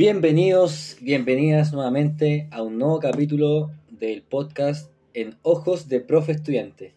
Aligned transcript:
Bienvenidos, 0.00 0.96
bienvenidas 1.02 1.74
nuevamente 1.74 2.48
a 2.52 2.62
un 2.62 2.78
nuevo 2.78 3.00
capítulo 3.00 3.70
del 3.90 4.22
podcast 4.22 4.90
En 5.12 5.36
Ojos 5.42 5.88
de 5.88 6.00
Profe 6.00 6.32
Estudiante. 6.32 6.94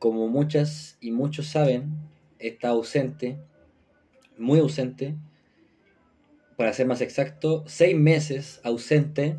Como 0.00 0.26
muchas 0.26 0.98
y 1.00 1.12
muchos 1.12 1.46
saben, 1.46 1.96
está 2.40 2.70
ausente, 2.70 3.38
muy 4.36 4.58
ausente, 4.58 5.14
para 6.56 6.72
ser 6.72 6.88
más 6.88 7.00
exacto, 7.00 7.62
seis 7.68 7.96
meses 7.96 8.60
ausente, 8.64 9.38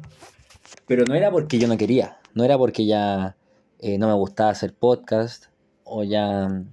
pero 0.88 1.04
no 1.04 1.13
era 1.13 1.30
porque 1.30 1.59
yo 1.59 1.67
no 1.67 1.76
quería, 1.76 2.20
no 2.35 2.45
era 2.45 2.58
porque 2.58 2.85
ya 2.85 3.35
eh, 3.80 3.98
no 3.98 4.08
me 4.08 4.13
gustaba 4.13 4.52
hacer 4.52 4.73
podcast 4.73 5.48
o 5.84 6.05
ya, 6.05 6.63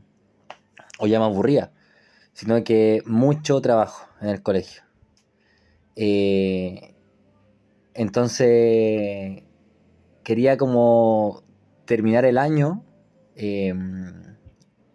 o 1.01 1.09
ya 1.09 1.19
me 1.19 1.25
aburría, 1.25 1.73
sino 2.35 2.63
que 2.63 3.03
mucho 3.05 3.61
trabajo 3.61 4.09
en 4.21 4.29
el 4.29 4.45
colegio. 4.45 4.84
Eh, 5.97 6.95
entonces 7.95 9.43
quería 10.25 10.57
como 10.57 11.43
terminar 11.85 12.25
el 12.25 12.39
año 12.39 12.85
em, 13.37 14.37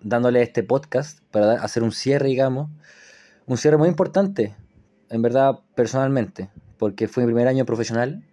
dándole 0.01 0.41
este 0.41 0.63
podcast 0.63 1.19
para 1.31 1.53
hacer 1.53 1.83
un 1.83 1.91
cierre, 1.91 2.27
digamos, 2.27 2.69
un 3.45 3.57
cierre 3.57 3.77
muy 3.77 3.87
importante, 3.89 4.55
en 5.09 5.21
verdad 5.21 5.59
personalmente, 5.75 6.49
porque 6.77 7.07
fue 7.07 7.23
mi 7.23 7.27
primer 7.27 7.47
año 7.47 7.65
profesional 7.65 8.25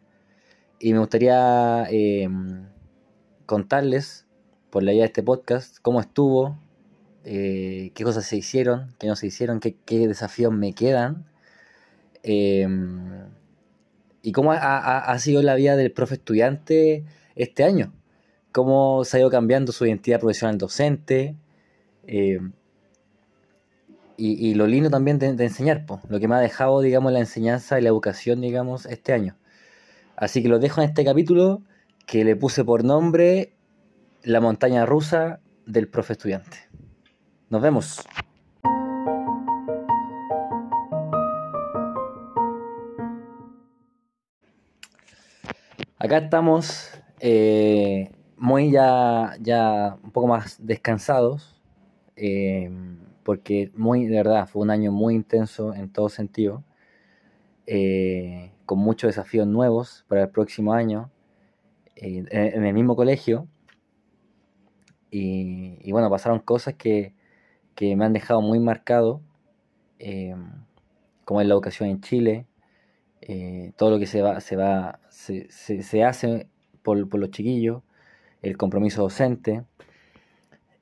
y 0.78 0.92
me 0.92 0.98
gustaría 0.98 1.86
em, 1.90 2.68
contarles 3.46 4.26
por 4.70 4.82
la 4.82 4.92
idea 4.92 5.02
de 5.02 5.06
este 5.06 5.22
podcast 5.22 5.78
cómo 5.80 6.00
estuvo, 6.00 6.58
eh, 7.24 7.92
qué 7.94 8.04
cosas 8.04 8.26
se 8.26 8.36
hicieron, 8.36 8.94
qué 8.98 9.06
no 9.06 9.16
se 9.16 9.26
hicieron, 9.28 9.60
qué, 9.60 9.76
qué 9.84 10.08
desafíos 10.08 10.52
me 10.52 10.72
quedan 10.74 11.26
Em, 12.28 13.28
¿Y 14.20 14.32
cómo 14.32 14.50
ha, 14.52 15.18
sido 15.20 15.40
la 15.42 15.54
vida 15.54 15.76
del 15.76 15.92
profe 15.92 16.14
estudiante 16.14 17.04
este 17.36 17.62
año? 17.62 17.92
¿Cómo 18.50 19.04
se 19.04 19.16
ha 19.16 19.20
ido 19.20 19.30
cambiando 19.30 19.70
su 19.70 19.86
identidad 19.86 20.18
profesional 20.18 20.58
docente? 20.58 21.36
Em, 22.08 22.52
y, 24.16 24.54
lo 24.54 24.66
lindo 24.66 24.90
también 24.90 25.20
de, 25.20 25.28
enseñar, 25.28 25.86
lo 26.08 26.18
que 26.18 26.26
me 26.26 26.34
ha 26.34 26.40
dejado, 26.40 26.80
digamos, 26.80 27.12
la 27.12 27.20
enseñanza 27.20 27.78
y 27.78 27.82
la 27.82 27.90
educación, 27.90 28.40
digamos, 28.40 28.86
este 28.86 29.12
año. 29.12 29.36
Así 30.16 30.42
que 30.42 30.48
lo 30.48 30.58
dejo 30.58 30.80
en 30.80 30.88
este 30.88 31.04
capítulo 31.04 31.62
que 32.06 32.24
le 32.24 32.34
puse 32.34 32.64
por 32.64 32.82
nombre 32.82 33.52
La 34.24 34.40
montaña 34.40 34.86
rusa 34.86 35.38
del 35.66 35.86
profe 35.86 36.14
estudiante. 36.14 36.68
Nos 37.48 37.62
vemos. 37.62 38.00
Acá 46.06 46.18
estamos 46.18 46.88
eh, 47.18 48.12
muy 48.36 48.70
ya, 48.70 49.36
ya 49.40 49.98
un 50.04 50.12
poco 50.12 50.28
más 50.28 50.64
descansados, 50.64 51.60
eh, 52.14 52.70
porque 53.24 53.72
muy, 53.74 54.06
de 54.06 54.18
verdad, 54.18 54.46
fue 54.46 54.62
un 54.62 54.70
año 54.70 54.92
muy 54.92 55.16
intenso 55.16 55.74
en 55.74 55.90
todo 55.90 56.08
sentido, 56.08 56.62
eh, 57.66 58.52
con 58.66 58.78
muchos 58.78 59.08
desafíos 59.08 59.48
nuevos 59.48 60.04
para 60.06 60.22
el 60.22 60.28
próximo 60.28 60.74
año, 60.74 61.10
en, 61.96 62.28
el 62.64 62.72
mismo 62.72 62.94
colegio. 62.94 63.48
Y, 65.10 65.90
bueno, 65.90 66.08
pasaron 66.08 66.38
cosas 66.38 66.74
que, 66.74 67.16
que, 67.74 67.96
me 67.96 68.04
han 68.04 68.12
dejado 68.12 68.40
muy 68.42 68.60
marcado, 68.60 69.22
como 71.24 71.40
es 71.40 71.48
la 71.48 71.54
educación 71.54 71.88
en 71.88 72.00
Chile, 72.00 72.46
eh, 73.28 73.72
todo 73.76 73.90
lo 73.90 73.98
que 73.98 74.06
se 74.06 74.22
va, 74.22 74.40
se 74.40 74.54
va, 74.54 75.00
se, 75.08 75.50
se, 75.50 76.04
hace 76.04 76.46
por, 76.82 77.08
por, 77.08 77.18
los 77.18 77.32
chiquillos, 77.32 77.82
el 78.40 78.56
compromiso 78.56 79.02
docente. 79.02 79.64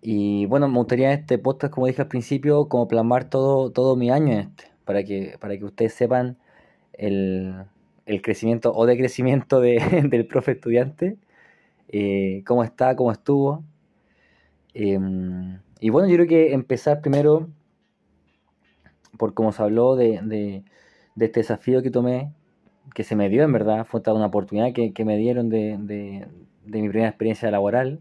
Y 0.03 0.45
bueno, 0.47 0.69
me 0.69 0.77
gustaría 0.77 1.13
este 1.13 1.39
podcast, 1.39 1.73
como 1.73 1.87
dije 1.87 2.03
al 2.03 2.09
principio, 2.09 2.69
como 2.69 2.87
plasmar 2.87 3.31
todo, 3.31 3.71
todo 3.73 3.97
mi 3.97 4.11
año 4.11 4.39
este, 4.39 4.65
para 4.85 5.05
que, 5.05 5.39
para 5.41 5.57
que 5.57 5.65
ustedes 5.65 5.95
sepan 5.95 6.37
el, 6.93 7.65
el 8.05 8.21
crecimiento 8.21 8.75
o 8.75 8.85
decrecimiento 8.85 9.61
de, 9.61 9.79
del 10.11 10.27
profe 10.27 10.53
estudiante, 10.53 11.17
eh, 11.89 12.43
cómo 12.47 12.63
está, 12.63 12.95
cómo 12.95 13.11
estuvo. 13.11 13.65
Em, 14.75 15.61
y 15.81 15.89
bueno, 15.91 16.09
yo 16.09 16.17
creo 16.17 16.27
que 16.27 16.53
empezar 16.53 17.01
primero 17.01 17.49
por 19.17 19.33
como 19.33 19.53
se 19.53 19.63
habló 19.63 19.97
de 19.97 20.65
este 21.17 21.41
desafío 21.41 21.83
que 21.83 21.91
tomé, 21.91 22.33
que 22.95 23.05
se 23.05 23.17
me 23.17 23.29
dio 23.29 23.45
en 23.45 23.53
verdad, 23.53 23.87
fue 23.87 24.03
una 24.07 24.27
oportunidad 24.27 24.73
que, 24.73 25.05
me 25.05 25.17
dieron 25.17 25.49
de, 25.49 25.79
mi 26.67 26.89
primera 26.89 27.09
experiencia 27.09 27.51
laboral, 27.51 28.01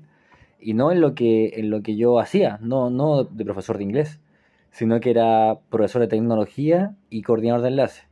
y 0.59 0.73
no 0.73 0.91
en 0.91 1.01
lo 1.01 1.13
que, 1.13 1.53
en 1.55 1.69
lo 1.69 1.81
que 1.81 1.95
yo 1.95 2.19
hacía, 2.19 2.57
no, 2.61 2.89
no 2.89 3.23
de 3.25 3.45
profesor 3.45 3.77
de 3.77 3.83
inglés, 3.83 4.19
sino 4.71 4.99
que 4.99 5.11
era 5.11 5.59
profesor 5.69 6.01
de 6.01 6.07
tecnología 6.07 6.95
y 7.09 7.21
coordinador 7.21 7.61
de 7.61 7.67
enlace. 7.69 8.07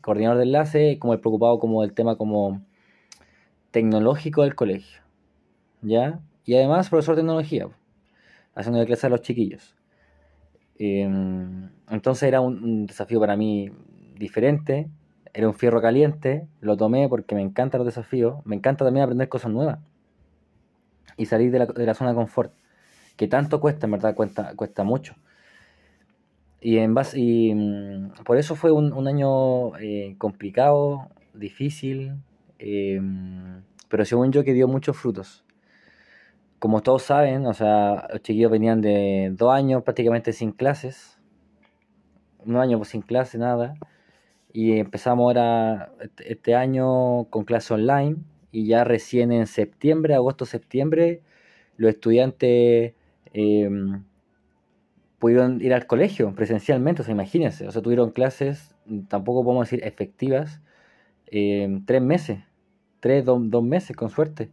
Coordinador 0.00 0.38
de 0.38 0.44
enlace, 0.44 0.98
como 0.98 1.12
el 1.12 1.20
preocupado 1.20 1.58
como 1.58 1.82
del 1.82 1.92
tema 1.92 2.16
como 2.16 2.62
tecnológico 3.70 4.42
del 4.42 4.54
colegio, 4.54 5.02
¿ya? 5.82 6.20
Y 6.44 6.56
además 6.56 6.90
profesor 6.90 7.14
de 7.14 7.22
tecnología, 7.22 7.68
haciendo 8.54 8.84
clase 8.84 9.06
a 9.06 9.10
los 9.10 9.22
chiquillos. 9.22 9.76
Em, 10.78 11.70
entonces 11.88 12.24
era 12.24 12.40
un 12.40 12.86
desafío 12.86 13.20
para 13.20 13.36
mí 13.36 13.70
diferente, 14.22 14.88
era 15.34 15.48
un 15.48 15.54
fierro 15.54 15.82
caliente, 15.82 16.46
lo 16.60 16.76
tomé 16.76 17.08
porque 17.08 17.34
me 17.34 17.42
encantan 17.42 17.80
los 17.80 17.86
desafíos, 17.86 18.36
me 18.44 18.54
encanta 18.54 18.84
también 18.84 19.02
aprender 19.02 19.28
cosas 19.28 19.50
nuevas 19.50 19.80
y 21.16 21.26
salir 21.26 21.50
de 21.50 21.86
la, 21.86 21.94
zona 21.94 22.10
de 22.10 22.16
confort, 22.16 22.54
que 23.16 23.26
tanto 23.26 23.60
cuesta, 23.60 23.86
en 23.86 23.92
verdad, 23.92 24.14
cuesta, 24.14 24.54
cuesta 24.54 24.84
mucho. 24.84 25.14
Y, 26.60 26.78
en 26.78 26.94
base, 26.94 27.18
y 27.18 27.52
mm, 27.52 28.22
por 28.24 28.36
eso 28.38 28.54
fue 28.54 28.70
un, 28.70 29.08
año 29.08 29.76
eh, 29.78 30.14
complicado, 30.18 31.08
difícil, 31.34 32.14
em, 32.58 33.62
pero 33.88 34.04
según 34.04 34.30
yo 34.30 34.44
que 34.44 34.54
dio 34.54 34.68
muchos 34.68 34.96
frutos. 34.96 35.44
Como 36.60 36.80
todos 36.80 37.02
saben, 37.02 37.46
o 37.46 37.54
sea, 37.54 38.06
los 38.12 38.22
chiquillos 38.22 38.52
venían 38.52 38.80
de 38.80 39.32
dos 39.36 39.52
años 39.52 39.82
prácticamente 39.82 40.32
sin 40.32 40.52
clases, 40.52 41.18
un 42.46 42.56
año 42.56 42.82
sin 42.84 43.02
clase, 43.02 43.36
nada 43.38 43.74
y 44.52 44.78
empezamos 44.78 45.24
ahora 45.24 45.92
este, 46.00 46.32
este 46.32 46.54
año 46.54 47.24
con 47.30 47.44
clase 47.44 47.74
online 47.74 48.16
y 48.50 48.66
ya 48.66 48.84
recién 48.84 49.32
en 49.32 49.46
septiembre, 49.46 50.14
agosto, 50.14 50.44
septiembre, 50.44 51.22
los 51.76 51.90
estudiantes 51.94 52.94
em, 53.32 54.04
pudieron 55.18 55.60
ir 55.62 55.72
al 55.74 55.86
colegio 55.86 56.34
presencialmente, 56.34 57.02
o 57.02 57.04
sea, 57.04 57.12
imagínense, 57.12 57.66
o 57.66 57.70
sea, 57.72 57.82
tuvieron 57.82 58.10
clases, 58.10 58.74
tampoco 59.08 59.42
podemos 59.44 59.70
decir 59.70 59.86
efectivas, 59.86 60.60
em, 61.26 61.84
tres 61.86 62.02
meses, 62.02 62.40
tres, 63.00 63.24
dos 63.24 63.64
meses 63.64 63.96
con 63.96 64.10
suerte. 64.10 64.50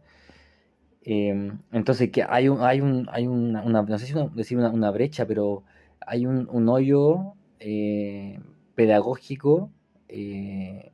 Em, 1.02 1.58
entonces, 1.72 2.10
que 2.10 2.24
hay 2.28 2.48
un, 2.48 2.62
hay 2.62 2.80
un, 2.80 3.08
hay 3.10 3.26
una, 3.26 3.62
no 3.64 3.98
sé 3.98 4.06
si 4.06 4.14
decir 4.34 4.58
una, 4.58 4.90
brecha, 4.90 5.26
pero 5.26 5.64
hay 6.06 6.26
un, 6.26 6.48
un 6.50 6.68
hoyo 6.68 7.34
eh, 7.58 8.40
pedagógico 8.74 9.70
eh, 10.12 10.90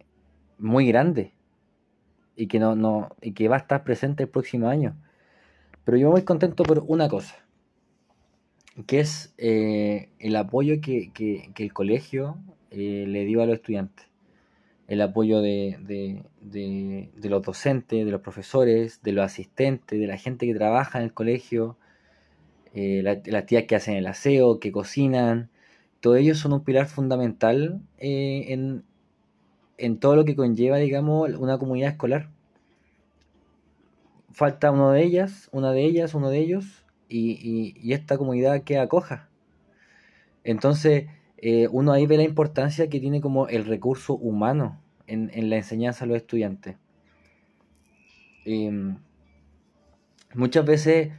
muy 0.58 0.86
grande 0.86 1.32
y 2.36 2.48
que, 2.48 2.58
no, 2.58 2.76
no, 2.76 3.16
y 3.22 3.32
que 3.32 3.48
va 3.48 3.56
a 3.56 3.60
estar 3.60 3.82
presente 3.82 4.24
el 4.24 4.28
próximo 4.28 4.68
año. 4.68 4.94
Pero 5.84 5.96
yo 5.96 6.10
muy 6.10 6.22
contento 6.22 6.64
por 6.64 6.84
una 6.86 7.08
cosa, 7.08 7.36
que 8.86 9.00
es 9.00 9.34
eh, 9.38 10.10
el 10.18 10.36
apoyo 10.36 10.80
que, 10.82 11.10
el 11.56 11.72
colegio 11.72 12.36
eh, 12.70 13.04
le 13.08 13.24
dio 13.24 13.42
a 13.42 13.46
los 13.46 13.56
estudiantes. 13.56 14.06
El 14.86 15.00
apoyo 15.00 15.40
de, 15.40 15.78
de, 15.80 17.28
los 17.28 17.42
docentes, 17.42 18.04
de 18.04 18.10
los 18.10 18.20
profesores, 18.20 19.02
de 19.02 19.12
los 19.12 19.24
asistentes, 19.24 19.98
de 19.98 20.06
la 20.06 20.16
gente 20.16 20.46
que 20.46 20.54
trabaja 20.54 20.98
en 20.98 21.04
el 21.04 21.12
colegio, 21.12 21.76
las 22.72 23.46
tías 23.46 23.64
que 23.64 23.74
hacen 23.74 23.96
el 23.96 24.06
aseo, 24.06 24.60
que 24.60 24.70
cocinan, 24.70 25.50
todos 26.00 26.18
ellos 26.18 26.38
son 26.38 26.52
un 26.52 26.62
pilar 26.62 26.86
fundamental 26.86 27.80
en, 27.98 28.84
en 29.78 29.98
todo 29.98 30.16
lo 30.16 30.24
que 30.24 30.36
conlleva, 30.36 30.78
digamos, 30.78 31.30
una 31.34 31.58
comunidad 31.58 31.90
escolar. 31.90 32.30
Falta 34.30 34.70
uno 34.70 34.92
de 34.92 35.02
ellas, 35.02 35.48
una 35.52 35.72
de 35.72 35.84
ellas, 35.84 36.14
uno 36.14 36.30
de 36.30 36.38
ellos, 36.38 36.84
y, 37.08 37.92
esta 37.92 38.18
comunidad 38.18 38.62
que 38.62 38.78
acoja. 38.78 39.28
Entonces, 40.44 41.06
eh, 41.38 41.68
uno 41.70 41.92
ahí 41.92 42.06
ve 42.06 42.16
la 42.16 42.22
importancia 42.22 42.88
que 42.88 43.00
tiene 43.00 43.20
como 43.20 43.48
el 43.48 43.64
recurso 43.64 44.14
humano 44.14 44.80
en, 45.06 45.50
la 45.50 45.56
enseñanza 45.56 46.04
a 46.04 46.08
los 46.08 46.16
estudiantes. 46.16 46.76
Em, 48.44 48.98
muchas 50.34 50.64
veces, 50.64 51.12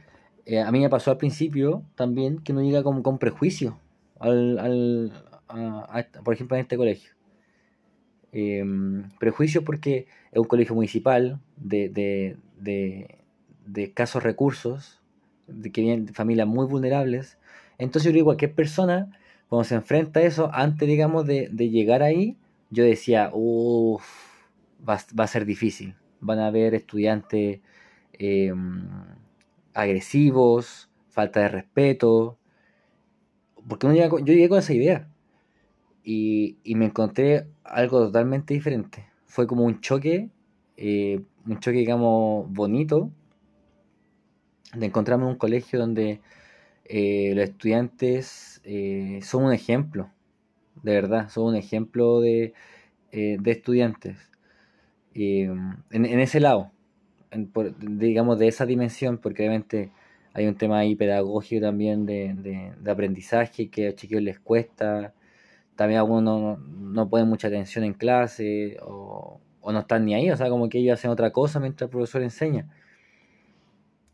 eh, 0.46 0.60
a 0.60 0.70
mí 0.70 0.80
me 0.80 0.88
pasó 0.88 1.10
al 1.10 1.18
principio 1.18 1.82
también 1.94 2.38
que 2.38 2.52
uno 2.52 2.62
llega 2.62 2.82
con, 2.82 3.02
con 3.02 3.18
prejuicio, 3.18 3.78
al, 4.18 4.58
al, 4.58 6.08
por 6.24 6.34
ejemplo, 6.34 6.56
en 6.56 6.62
este 6.62 6.76
colegio 6.76 7.17
em, 8.32 9.08
prejuicios 9.18 9.64
porque 9.64 10.06
es 10.32 10.38
un 10.38 10.46
colegio 10.46 10.74
municipal 10.74 11.40
de, 11.56 11.88
de, 11.88 12.36
de, 12.58 13.18
de 13.66 13.84
escasos 13.84 14.22
recursos, 14.22 15.00
de 15.46 15.70
que 15.70 15.80
vienen 15.80 16.06
de 16.06 16.12
familias 16.12 16.46
muy 16.46 16.66
vulnerables. 16.66 17.38
Entonces 17.78 18.04
yo 18.04 18.12
creo 18.12 18.22
que 18.22 18.24
cualquier 18.24 18.54
persona, 18.54 19.18
cuando 19.48 19.64
se 19.64 19.74
enfrenta 19.74 20.20
a 20.20 20.24
eso, 20.24 20.50
antes, 20.52 20.88
digamos, 20.88 21.26
de, 21.26 21.48
llegar 21.48 22.02
ahí, 22.02 22.36
yo 22.70 22.84
decía, 22.84 23.30
uff, 23.32 24.04
va, 24.86 24.98
va, 25.18 25.24
a 25.24 25.26
ser 25.28 25.46
difícil. 25.46 25.94
Van 26.20 26.38
a 26.38 26.48
haber 26.48 26.74
estudiantes 26.74 27.60
eh, 28.12 28.52
agresivos, 29.74 30.90
falta 31.10 31.40
de 31.40 31.48
respeto. 31.48 32.38
Porque 33.68 33.86
llega, 33.88 34.08
yo 34.08 34.24
llegué 34.24 34.48
con 34.48 34.58
esa 34.58 34.74
idea. 34.74 35.08
Y, 36.10 36.56
me 36.74 36.86
encontré 36.86 37.48
algo 37.64 38.06
totalmente 38.06 38.54
diferente. 38.54 39.06
Fue 39.26 39.46
como 39.46 39.64
un 39.64 39.82
choque, 39.82 40.30
eh, 40.78 41.20
un 41.46 41.60
choque, 41.60 41.76
digamos, 41.76 42.50
bonito, 42.50 43.10
de 44.74 44.86
encontrarme 44.86 45.24
en 45.24 45.32
un 45.32 45.36
colegio 45.36 45.78
donde 45.78 46.22
eh, 46.86 47.32
los 47.34 47.44
estudiantes 47.44 48.62
eh, 48.64 49.20
son 49.22 49.44
un 49.44 49.52
ejemplo, 49.52 50.10
de 50.82 50.94
verdad, 50.94 51.28
son 51.28 51.48
un 51.48 51.56
ejemplo 51.56 52.20
de, 52.20 52.54
de 53.12 53.50
estudiantes. 53.50 54.16
En, 55.12 55.84
ese 55.92 56.40
lado, 56.40 56.70
en, 57.30 57.48
por, 57.48 57.78
digamos, 57.78 58.38
de 58.38 58.48
esa 58.48 58.64
dimensión, 58.64 59.18
porque 59.18 59.42
obviamente 59.42 59.90
hay 60.32 60.46
un 60.46 60.54
tema 60.54 60.78
ahí 60.78 60.96
pedagógico 60.96 61.66
también 61.66 62.06
de 62.06 62.72
aprendizaje 62.90 63.68
que 63.68 63.88
a 63.88 63.94
chiquillos 63.94 64.22
les 64.22 64.40
cuesta. 64.40 65.12
También 65.78 66.00
algunos 66.00 66.24
no, 66.24 66.56
no 66.56 67.08
ponen 67.08 67.28
mucha 67.28 67.46
atención 67.46 67.84
en 67.84 67.94
clase 67.94 68.78
o, 68.82 69.40
no 69.62 69.78
están 69.78 70.04
ni 70.06 70.14
ahí, 70.14 70.28
o 70.28 70.36
sea, 70.36 70.48
como 70.48 70.68
que 70.68 70.78
ellos 70.78 70.94
hacen 70.94 71.12
otra 71.12 71.30
cosa 71.30 71.60
mientras 71.60 71.86
el 71.86 71.92
profesor 71.92 72.20
enseña. 72.22 72.68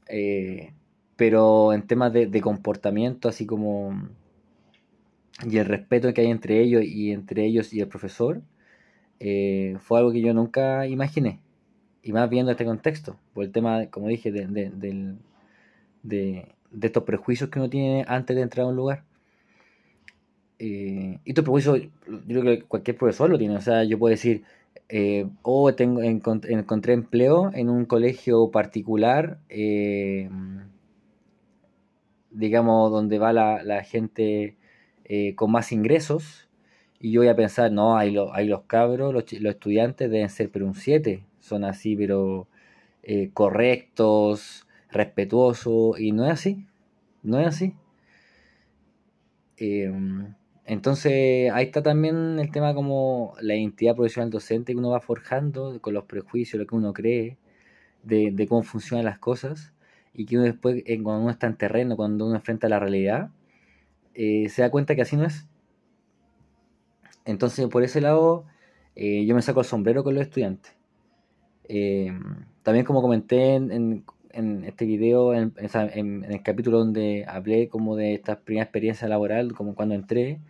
Eh, 0.08 0.74
pero 1.16 1.72
en 1.72 1.86
temas 1.86 2.12
de, 2.12 2.40
comportamiento, 2.42 3.30
así 3.30 3.46
como 3.46 4.10
y 5.48 5.56
el 5.56 5.64
respeto 5.64 6.12
que 6.12 6.20
hay 6.20 6.30
entre 6.30 6.60
ellos 6.60 6.84
y 6.84 7.12
entre 7.12 7.46
ellos 7.46 7.72
y 7.72 7.80
el 7.80 7.88
profesor, 7.88 8.42
eh, 9.20 9.78
fue 9.80 10.00
algo 10.00 10.12
que 10.12 10.20
yo 10.20 10.34
nunca 10.34 10.86
imaginé. 10.86 11.40
Y 12.02 12.12
más 12.12 12.28
viendo 12.28 12.52
este 12.52 12.66
contexto, 12.66 13.18
por 13.32 13.44
el 13.44 13.52
tema, 13.52 13.86
como 13.86 14.08
dije, 14.08 14.30
de, 14.32 14.46
de, 14.48 15.16
de 16.02 16.86
estos 16.86 17.04
prejuicios 17.04 17.48
que 17.48 17.58
uno 17.58 17.70
tiene 17.70 18.04
antes 18.06 18.36
de 18.36 18.42
entrar 18.42 18.66
a 18.66 18.68
un 18.68 18.76
lugar. 18.76 19.04
Eh, 20.66 21.18
y 21.24 21.30
estos 21.30 21.44
prejuicios, 21.44 21.78
yo 22.26 22.40
creo 22.40 22.56
que 22.56 22.62
cualquier 22.62 22.96
profesor 22.96 23.28
lo 23.28 23.38
tiene. 23.38 23.56
O 23.56 23.60
sea, 23.60 23.84
yo 23.84 23.98
puedo 23.98 24.10
decir, 24.12 24.44
eh, 24.88 25.26
oh, 25.42 25.74
tengo, 25.74 26.02
encont 26.02 26.44
encontré 26.46 26.94
empleo 26.94 27.50
en 27.54 27.68
un 27.68 27.84
colegio 27.84 28.50
particular, 28.50 29.38
eh, 29.50 30.30
digamos, 32.30 32.90
donde 32.90 33.18
va 33.18 33.32
la, 33.32 33.84
gente 33.84 34.56
eh, 35.04 35.34
con 35.34 35.52
más 35.52 35.70
ingresos, 35.72 36.48
y 37.00 37.12
yo 37.12 37.20
voy 37.20 37.28
a 37.28 37.36
pensar, 37.36 37.70
no, 37.70 37.96
hay, 37.98 38.10
lo, 38.12 38.34
hay 38.34 38.46
los 38.46 38.62
cabros, 38.62 39.12
los, 39.12 39.24
estudiantes 39.32 40.10
deben 40.10 40.30
ser 40.30 40.50
pero 40.50 40.66
un 40.66 40.74
7, 40.74 41.24
son 41.40 41.64
así, 41.64 41.96
pero 41.96 42.48
correctos, 43.34 44.66
respetuosos, 44.90 46.00
y 46.00 46.12
no 46.12 46.24
es 46.24 46.32
así, 46.32 46.66
no 47.22 47.38
es 47.40 47.48
así. 47.48 47.74
Eh, 49.56 49.92
entonces 50.66 51.50
ahí 51.52 51.66
está 51.66 51.82
también 51.82 52.38
el 52.38 52.50
tema 52.50 52.74
como 52.74 53.34
la 53.40 53.54
identidad 53.54 53.94
profesional 53.94 54.30
docente 54.30 54.72
que 54.72 54.78
uno 54.78 54.90
va 54.90 55.00
forjando 55.00 55.80
con 55.80 55.94
los 55.94 56.04
prejuicios, 56.04 56.60
lo 56.60 56.66
que 56.66 56.74
uno 56.74 56.92
cree, 56.92 57.36
de, 58.02 58.30
de 58.32 58.46
cómo 58.48 58.62
funcionan 58.62 59.04
las 59.04 59.18
cosas 59.18 59.72
y 60.14 60.26
que 60.26 60.36
uno 60.36 60.44
después, 60.44 60.82
cuando 61.02 61.22
uno 61.22 61.30
está 61.30 61.46
en 61.48 61.56
terreno, 61.56 61.96
cuando 61.96 62.26
uno 62.26 62.36
enfrenta 62.36 62.68
la 62.68 62.78
realidad, 62.78 63.30
eh, 64.14 64.48
se 64.48 64.62
da 64.62 64.70
cuenta 64.70 64.94
que 64.94 65.02
así 65.02 65.16
no 65.16 65.24
es. 65.24 65.46
Entonces 67.24 67.66
por 67.68 67.82
ese 67.82 68.00
lado 68.00 68.44
eh, 68.96 69.26
yo 69.26 69.34
me 69.34 69.42
saco 69.42 69.60
el 69.60 69.66
sombrero 69.66 70.04
con 70.04 70.14
los 70.14 70.22
estudiantes. 70.22 70.74
Eh, 71.68 72.12
también 72.62 72.86
como 72.86 73.02
comenté 73.02 73.54
en, 73.54 73.70
en, 73.70 74.04
en 74.32 74.64
este 74.64 74.86
video, 74.86 75.34
en, 75.34 75.52
en, 75.56 76.24
el 76.24 76.42
capítulo 76.42 76.78
donde 76.78 77.24
hablé 77.28 77.68
como 77.68 77.96
de 77.96 78.14
esta 78.14 78.40
primera 78.40 78.64
experiencia 78.64 79.08
laboral, 79.08 79.52
como 79.54 79.74
cuando 79.74 79.94
entré, 79.94 80.40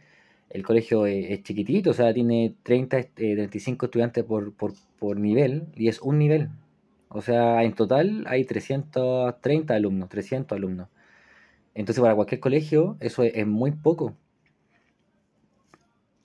el 0.51 0.63
colegio 0.63 1.07
es, 1.07 1.31
es, 1.31 1.43
chiquitito, 1.43 1.91
o 1.91 1.95
sea, 1.95 2.13
tiene 2.15 2.55
30, 2.63 2.99
eh, 2.99 3.09
35 3.17 3.87
estudiantes 3.87 4.25
por, 4.25 4.53
por, 4.55 4.73
por, 4.99 5.19
nivel 5.19 5.67
y 5.75 5.89
es 5.89 6.01
un 6.01 6.19
nivel. 6.19 6.51
O 7.09 7.23
sea, 7.23 7.63
en 7.65 7.75
total 7.75 8.25
hay 8.29 8.45
330 8.45 9.75
alumnos, 9.75 10.09
300 10.09 10.57
alumnos. 10.57 10.89
Entonces, 11.75 12.01
para 12.03 12.15
cualquier 12.15 12.41
colegio, 12.41 12.97
eso 13.01 13.23
es, 13.25 13.47
muy 13.47 13.73
poco. 13.73 14.15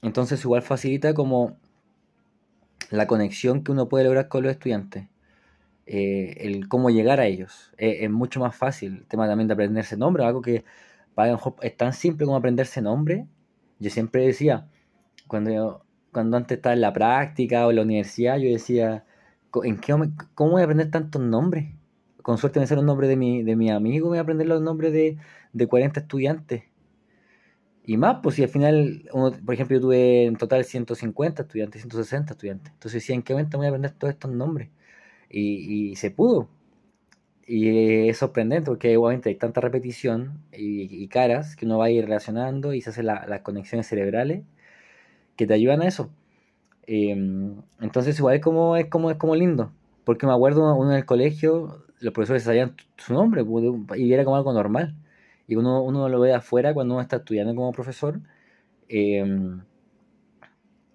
Entonces, 0.02 0.44
igual 0.44 0.62
facilita 0.62 1.14
como 1.14 1.58
la 2.92 3.08
conexión 3.08 3.64
que 3.64 3.72
uno 3.72 3.90
puede 3.90 4.06
lograr 4.06 4.28
con 4.30 4.44
los 4.44 4.52
estudiantes. 4.52 5.08
Eh, 5.86 6.38
el 6.42 6.68
cómo 6.70 6.90
llegar 6.92 7.20
a 7.20 7.26
ellos. 7.28 7.72
Eh, 7.78 8.00
es 8.02 8.12
mucho 8.12 8.40
más 8.40 8.56
fácil. 8.56 8.98
El 8.98 9.06
tema 9.08 9.28
también 9.28 9.48
de 9.48 9.54
aprenderse 9.56 9.98
nombre, 9.98 10.24
algo 10.24 10.42
que 10.42 10.64
mejor 11.18 11.56
es 11.62 11.76
tan 11.76 11.94
simple 11.94 12.26
como 12.26 12.38
aprenderse 12.38 12.82
nombre 12.82 13.28
yo 13.80 13.90
siempre 13.90 14.26
decía, 14.26 14.70
cuando, 15.28 15.52
yo, 15.52 15.86
cuando 16.12 16.38
antes 16.38 16.58
estaba 16.58 16.74
en 16.76 16.82
la 16.82 16.94
práctica 16.94 17.68
o 17.68 17.72
en 17.72 17.78
la 17.78 17.82
universidad, 17.84 18.38
yo 18.38 18.50
decía, 18.50 19.06
¿en 19.64 19.78
qué, 19.80 19.94
¿cómo 20.36 20.52
voy 20.54 20.62
a 20.62 20.66
aprender 20.66 20.92
tantos 20.92 21.22
nombres? 21.22 21.74
Con 22.24 22.38
suerte 22.38 22.60
me 22.60 22.68
sale 22.68 22.82
un 22.82 22.88
nombre 22.88 23.08
de 23.08 23.16
mi, 23.18 23.44
de 23.44 23.56
mi 23.56 23.72
amigo, 23.72 24.10
voy 24.10 24.18
a 24.20 24.22
aprender 24.22 24.48
los 24.48 24.62
nombres 24.62 24.94
de, 24.94 25.18
de 25.54 25.68
40 25.68 26.02
estudiantes. 26.02 26.64
Y 27.84 27.98
más, 27.98 28.20
pues 28.22 28.36
si 28.36 28.44
al 28.44 28.50
final, 28.50 29.10
uno, 29.14 29.32
por 29.46 29.54
ejemplo, 29.56 29.76
yo 29.78 29.82
tuve 29.82 30.26
en 30.26 30.36
total 30.38 30.64
150 30.66 31.44
estudiantes, 31.44 31.82
160 31.82 32.34
estudiantes. 32.34 32.72
Entonces 32.74 33.02
decía, 33.02 33.16
¿en 33.16 33.24
qué 33.24 33.34
momento 33.34 33.58
voy 33.58 33.66
a 33.68 33.70
aprender 33.70 33.92
todos 33.94 34.14
estos 34.14 34.32
nombres? 34.32 34.70
Y, 35.30 35.92
y 35.92 35.96
se 35.96 36.12
pudo. 36.12 36.50
Y 37.52 38.10
es 38.10 38.18
sorprendente 38.20 38.68
porque 38.70 38.96
obviamente 38.96 39.30
hay 39.30 39.36
tanta 39.36 39.60
repetición 39.60 40.44
y, 40.54 41.04
y, 41.04 41.08
caras 41.08 41.56
que 41.56 41.66
uno 41.66 41.80
va 41.80 41.86
a 41.86 41.90
ir 41.90 42.06
relacionando 42.06 42.76
y 42.76 42.82
se 42.82 42.92
hacen 42.92 43.08
la, 43.08 43.26
las 43.28 43.42
conexiones 43.42 43.88
cerebrales 43.88 44.44
que 45.36 45.48
te 45.48 45.56
ayudan 45.56 45.82
a 45.82 45.88
eso. 45.88 46.12
Eh, 46.88 47.12
entonces 47.82 48.20
igual 48.20 48.36
es 48.36 48.42
como, 48.44 48.78
es 48.78 48.88
como, 48.88 49.12
es 49.12 49.18
como 49.18 49.36
lindo. 49.36 49.74
Porque 50.06 50.28
me 50.28 50.34
acuerdo 50.34 50.76
uno 50.76 50.92
en 50.92 50.98
el 50.98 51.06
colegio, 51.06 51.86
los 52.00 52.14
profesores 52.14 52.44
sabían 52.44 52.76
su 52.98 53.14
nombre 53.14 53.44
pues, 53.46 54.00
y 54.00 54.14
era 54.14 54.26
como 54.26 54.38
algo 54.38 54.54
normal. 54.54 54.96
Y 55.48 55.56
uno, 55.56 55.82
uno 55.84 56.10
lo 56.10 56.20
ve 56.20 56.34
afuera 56.34 56.74
cuando 56.76 56.96
uno 56.96 57.02
está 57.02 57.18
estudiando 57.18 57.56
como 57.56 57.72
profesor. 57.74 58.22
Eh, 58.90 59.26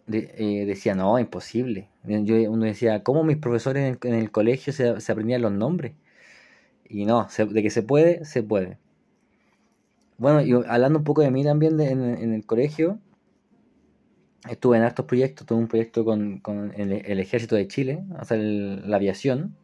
de, 0.07 0.35
eh, 0.39 0.67
decía, 0.67 0.95
no, 0.95 1.19
imposible. 1.19 1.89
Yo, 2.05 2.37
uno 2.51 2.65
decía, 2.67 3.03
¿cómo 3.03 3.25
mis 3.25 3.39
profesores 3.39 3.99
en 4.03 4.09
en 4.09 4.15
el 4.19 4.31
colegio 4.31 4.73
se, 4.73 5.01
se 5.01 5.13
aprendían 5.13 5.43
los 5.43 5.53
nombres? 5.53 5.95
Y 6.95 7.07
no, 7.07 7.29
se, 7.29 7.45
de 7.45 7.61
que 7.61 7.71
se 7.71 7.83
puede, 7.83 8.25
se 8.25 8.45
puede. 8.45 8.79
Bueno, 10.17 10.43
y 10.43 10.53
hablando 10.69 11.01
un 11.01 11.05
poco 11.05 11.23
de 11.23 11.31
mí 11.33 11.43
también 11.43 11.81
en, 11.81 12.05
en, 12.05 12.33
el 12.33 12.47
colegio, 12.47 13.01
estuve 14.49 14.77
en 14.77 14.85
hartos 14.85 15.05
proyectos, 15.05 15.45
tuve 15.45 15.59
un 15.59 15.67
proyecto 15.67 16.05
con, 16.05 16.39
con 16.39 16.73
el, 16.77 17.19
Ejército 17.19 17.57
de 17.57 17.67
Chile, 17.67 18.05
o 18.21 18.25
sea, 18.25 18.37
la 18.37 18.95
aviación, 18.95 19.57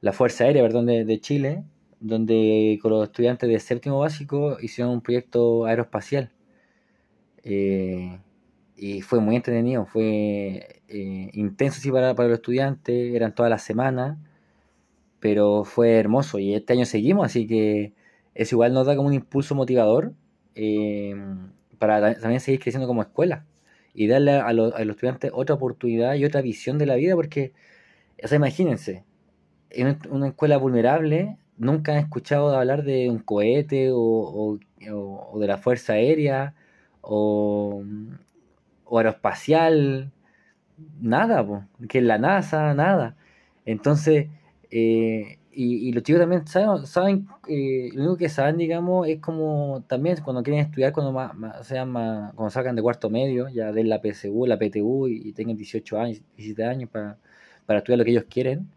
la 0.00 0.12
Fuerza 0.12 0.42
Aérea, 0.44 0.64
perdón, 0.64 0.86
de, 0.86 1.04
de, 1.04 1.20
Chile, 1.20 1.62
donde 2.00 2.76
con 2.82 2.90
los 2.90 3.04
estudiantes 3.04 3.48
de 3.48 3.60
séptimo 3.60 4.00
básico 4.00 4.58
hicieron 4.60 4.94
un 4.94 5.00
proyecto 5.00 5.66
aeroespacial. 5.66 6.32
Eh, 7.44 8.18
y 8.76 9.00
fue 9.02 9.20
muy 9.20 9.36
entretenido, 9.36 9.86
fue 9.86 10.82
eh, 10.88 11.30
intenso 11.34 11.80
sí 11.80 11.92
para, 11.92 12.16
para 12.16 12.30
los 12.30 12.38
estudiantes, 12.38 13.14
eran 13.14 13.32
todas 13.32 13.50
las 13.50 13.62
semanas 13.62 14.18
pero 15.22 15.62
fue 15.62 16.00
hermoso 16.00 16.40
y 16.40 16.52
este 16.54 16.72
año 16.72 16.84
seguimos, 16.84 17.24
así 17.24 17.46
que 17.46 17.94
eso 18.34 18.56
igual 18.56 18.74
nos 18.74 18.86
da 18.88 18.96
como 18.96 19.06
un 19.06 19.14
impulso 19.14 19.54
motivador 19.54 20.14
eh, 20.56 21.14
para 21.78 22.18
también 22.18 22.40
seguir 22.40 22.60
creciendo 22.60 22.88
como 22.88 23.02
escuela 23.02 23.46
y 23.94 24.08
darle 24.08 24.32
a, 24.32 24.52
lo, 24.52 24.74
a, 24.74 24.84
los 24.84 24.96
estudiantes 24.96 25.30
otra 25.32 25.54
oportunidad 25.54 26.14
y 26.14 26.24
otra 26.24 26.42
visión 26.42 26.76
de 26.76 26.86
la 26.86 26.96
vida, 26.96 27.14
porque, 27.14 27.52
o 28.20 28.26
sea, 28.26 28.36
imagínense, 28.36 29.04
en 29.70 29.96
una 30.10 30.28
escuela 30.28 30.56
vulnerable 30.56 31.38
nunca 31.56 31.92
han 31.92 31.98
escuchado 31.98 32.56
hablar 32.56 32.82
de 32.82 33.08
un 33.08 33.20
cohete 33.20 33.90
o, 33.92 34.58
o, 34.90 35.38
de 35.38 35.46
la 35.46 35.58
Fuerza 35.58 35.92
Aérea 35.92 36.54
o, 37.00 37.84
aeroespacial, 38.90 40.10
nada, 41.00 41.46
po, 41.46 41.64
que 41.88 42.00
la 42.00 42.18
NASA, 42.18 42.74
nada. 42.74 43.16
Entonces, 43.64 44.26
eh, 44.72 45.38
y, 45.52 45.92
los 45.92 46.02
chicos 46.02 46.20
también 46.20 46.46
saben, 46.46 46.86
saben 46.86 47.26
eh, 47.46 47.90
lo 47.92 48.04
único 48.04 48.16
que 48.16 48.30
saben, 48.30 48.56
digamos, 48.56 49.06
es 49.06 49.20
como 49.20 49.84
también 49.86 50.16
cuando 50.24 50.42
quieren 50.42 50.64
estudiar, 50.64 50.94
cuando 50.94 51.12
más, 51.12 51.66
sean 51.66 51.90
más, 51.90 52.32
cuando 52.34 52.50
sacan 52.50 52.74
de 52.74 52.80
cuarto 52.80 53.10
medio, 53.10 53.48
ya 53.50 53.70
den 53.70 53.90
la 53.90 54.00
PSU, 54.00 54.46
la 54.46 54.58
PTU 54.58 55.08
y, 55.08 55.32
tengan 55.34 55.56
18 55.58 56.00
años, 56.00 56.22
17 56.36 56.64
años 56.64 56.90
para, 56.90 57.18
para 57.66 57.80
estudiar 57.80 57.98
lo 57.98 58.04
que 58.04 58.12
ellos 58.12 58.24
quieren. 58.30 58.70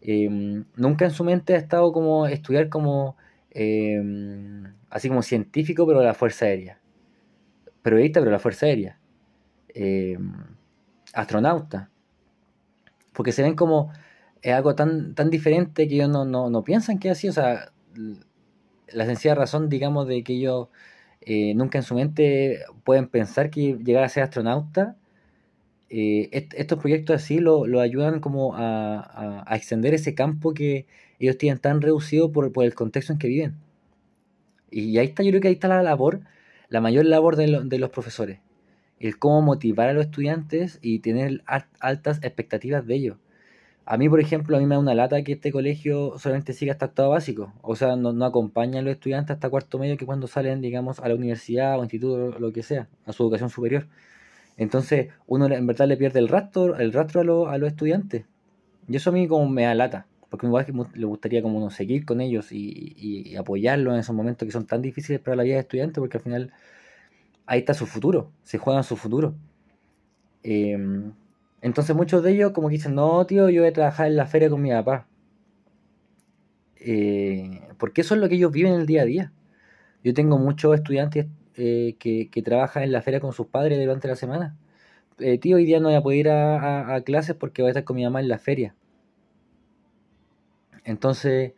Em, 0.00 0.64
nunca 0.76 1.04
en 1.04 1.12
su 1.12 1.22
mente 1.24 1.54
ha 1.54 1.58
estado 1.58 1.92
como 1.92 2.26
estudiar 2.26 2.68
como 2.68 3.16
em, 3.50 4.64
así 4.90 5.08
como 5.08 5.22
científico, 5.22 5.86
pero 5.86 6.02
la 6.02 6.14
Fuerza 6.14 6.46
Aérea. 6.46 6.80
Periodista, 7.82 8.20
pero 8.20 8.32
la 8.32 8.38
Fuerza 8.40 8.66
Aérea. 8.66 8.98
Em, 9.68 10.32
astronauta. 11.14 11.90
Porque 13.12 13.32
se 13.32 13.42
ven 13.42 13.54
como 13.54 13.92
es 14.42 14.52
algo 14.54 14.74
tan, 14.74 15.14
tan 15.14 15.30
diferente 15.30 15.88
que 15.88 15.94
ellos 15.96 16.08
no, 16.08 16.24
no, 16.24 16.64
piensan 16.64 16.98
que 16.98 17.08
es 17.08 17.18
así. 17.18 17.28
O 17.28 17.32
sea, 17.32 17.72
la 18.88 19.06
sencilla 19.06 19.34
razón, 19.34 19.68
digamos, 19.68 20.06
de 20.08 20.22
que 20.22 20.34
ellos 20.34 20.68
eh, 21.22 21.54
nunca 21.54 21.78
en 21.78 21.84
su 21.84 21.94
mente 21.94 22.60
pueden 22.84 23.08
pensar 23.08 23.50
que 23.50 23.78
llegar 23.84 24.04
a 24.04 24.08
ser 24.08 24.22
astronauta, 24.24 24.96
eh, 25.90 26.28
estos 26.56 26.78
proyectos 26.78 27.16
así 27.16 27.38
lo, 27.38 27.66
lo 27.66 27.80
ayudan 27.80 28.20
como 28.20 28.54
a, 28.56 29.44
a, 29.46 29.56
extender 29.56 29.94
ese 29.94 30.14
campo 30.14 30.52
que 30.52 30.86
ellos 31.18 31.38
tienen 31.38 31.58
tan 31.58 31.80
reducido 31.80 32.30
por, 32.30 32.52
por, 32.52 32.64
el 32.64 32.74
contexto 32.74 33.12
en 33.12 33.18
que 33.18 33.28
viven. 33.28 33.54
Y 34.70 34.98
ahí 34.98 35.06
está, 35.06 35.22
yo 35.22 35.30
creo 35.30 35.40
que 35.40 35.48
ahí 35.48 35.54
está 35.54 35.68
la 35.68 35.82
labor, 35.82 36.20
la 36.68 36.80
mayor 36.80 37.06
labor 37.06 37.36
de, 37.36 37.62
de 37.64 37.78
los 37.78 37.90
profesores. 37.90 38.40
El 39.00 39.18
cómo 39.18 39.42
motivar 39.42 39.88
a 39.88 39.92
los 39.94 40.06
estudiantes 40.06 40.78
y 40.82 40.98
tener 41.00 41.42
altas 41.80 42.18
expectativas 42.22 42.86
de 42.86 42.94
ellos 42.94 43.16
a 43.90 43.96
mí, 43.96 44.06
por 44.10 44.20
ejemplo, 44.20 44.54
a 44.54 44.60
mí 44.60 44.66
me 44.66 44.74
da 44.74 44.80
una 44.80 44.94
lata 44.94 45.22
que 45.24 45.32
este 45.32 45.50
colegio 45.50 46.18
solamente 46.18 46.52
siga 46.52 46.72
hasta 46.72 46.86
octavo 46.86 47.10
básico. 47.12 47.54
O 47.62 47.74
sea, 47.74 47.96
no, 47.96 48.12
no 48.12 48.26
acompaña 48.26 48.80
a 48.80 48.82
los 48.82 48.92
estudiantes 48.92 49.34
hasta 49.34 49.48
cuarto 49.48 49.78
medio 49.78 49.96
que 49.96 50.04
cuando 50.04 50.26
salen, 50.26 50.60
digamos, 50.60 51.00
a 51.00 51.08
la 51.08 51.14
universidad 51.14 51.78
o 51.78 51.82
instituto, 51.82 52.38
lo 52.38 52.52
que 52.52 52.62
sea, 52.62 52.86
a 53.06 53.14
su 53.14 53.22
educación 53.22 53.48
superior. 53.48 53.86
Entonces, 54.58 55.08
uno 55.26 55.46
en 55.46 55.66
verdad 55.66 55.88
le 55.88 55.96
pierde 55.96 56.18
el 56.18 56.28
rastro, 56.28 56.76
el 56.76 56.92
rastro 56.92 57.48
a, 57.48 57.56
los 57.56 57.68
estudiantes. 57.68 58.26
Y 58.88 58.96
eso 58.96 59.08
a 59.08 59.14
mí 59.14 59.26
como 59.26 59.48
me 59.48 59.62
da 59.62 59.74
lata. 59.74 60.06
Porque 60.28 60.46
me 60.46 61.06
gustaría 61.06 61.40
como 61.42 61.70
seguir 61.70 62.04
con 62.04 62.20
ellos 62.20 62.52
y, 62.52 62.94
y, 62.98 63.36
apoyarlos 63.36 63.94
en 63.94 64.00
esos 64.00 64.14
momentos 64.14 64.44
que 64.44 64.52
son 64.52 64.66
tan 64.66 64.82
difíciles 64.82 65.18
para 65.22 65.36
la 65.36 65.44
vida 65.44 65.54
de 65.54 65.60
estudiante, 65.60 66.00
porque 66.00 66.18
al 66.18 66.22
final 66.24 66.52
ahí 67.46 67.60
está 67.60 67.72
su 67.72 67.86
futuro, 67.86 68.32
se 68.44 68.58
juegan 68.58 68.84
su 68.84 68.96
futuro. 68.96 69.34
Eh, 70.42 70.76
entonces 71.60 71.94
muchos 71.96 72.22
de 72.22 72.32
ellos 72.32 72.52
como 72.52 72.68
que 72.68 72.74
dicen, 72.74 72.94
no, 72.94 73.26
tío, 73.26 73.48
yo 73.48 73.62
voy 73.62 73.70
a 73.70 73.72
trabajar 73.72 74.06
en 74.06 74.16
la 74.16 74.26
feria 74.26 74.48
con 74.50 74.62
mi 74.62 74.70
papá. 74.70 75.06
Eh, 76.80 77.60
porque 77.78 78.02
eso 78.02 78.14
es 78.14 78.20
lo 78.20 78.28
que 78.28 78.36
ellos 78.36 78.52
viven 78.52 78.74
el 78.74 78.86
día 78.86 79.02
a 79.02 79.04
día. 79.04 79.32
Yo 80.04 80.14
tengo 80.14 80.38
muchos 80.38 80.74
estudiantes 80.74 81.26
eh, 81.56 81.96
que, 81.98 82.42
trabajan 82.42 82.84
en 82.84 82.92
la 82.92 83.02
feria 83.02 83.20
con 83.20 83.32
sus 83.32 83.48
padres 83.48 83.78
durante 83.80 84.08
la 84.08 84.16
semana. 84.16 84.56
Eh, 85.18 85.38
tío, 85.38 85.56
hoy 85.56 85.64
día 85.64 85.80
no 85.80 85.88
voy 85.88 85.96
a 85.96 86.02
poder 86.02 86.18
ir 86.18 86.30
a, 86.30 87.02
clases 87.04 87.34
porque 87.36 87.62
voy 87.62 87.70
a 87.70 87.72
estar 87.72 87.84
con 87.84 87.96
mi 87.96 88.04
mamá 88.04 88.20
en 88.20 88.28
la 88.28 88.38
feria. 88.38 88.74
Entonces, 90.84 91.52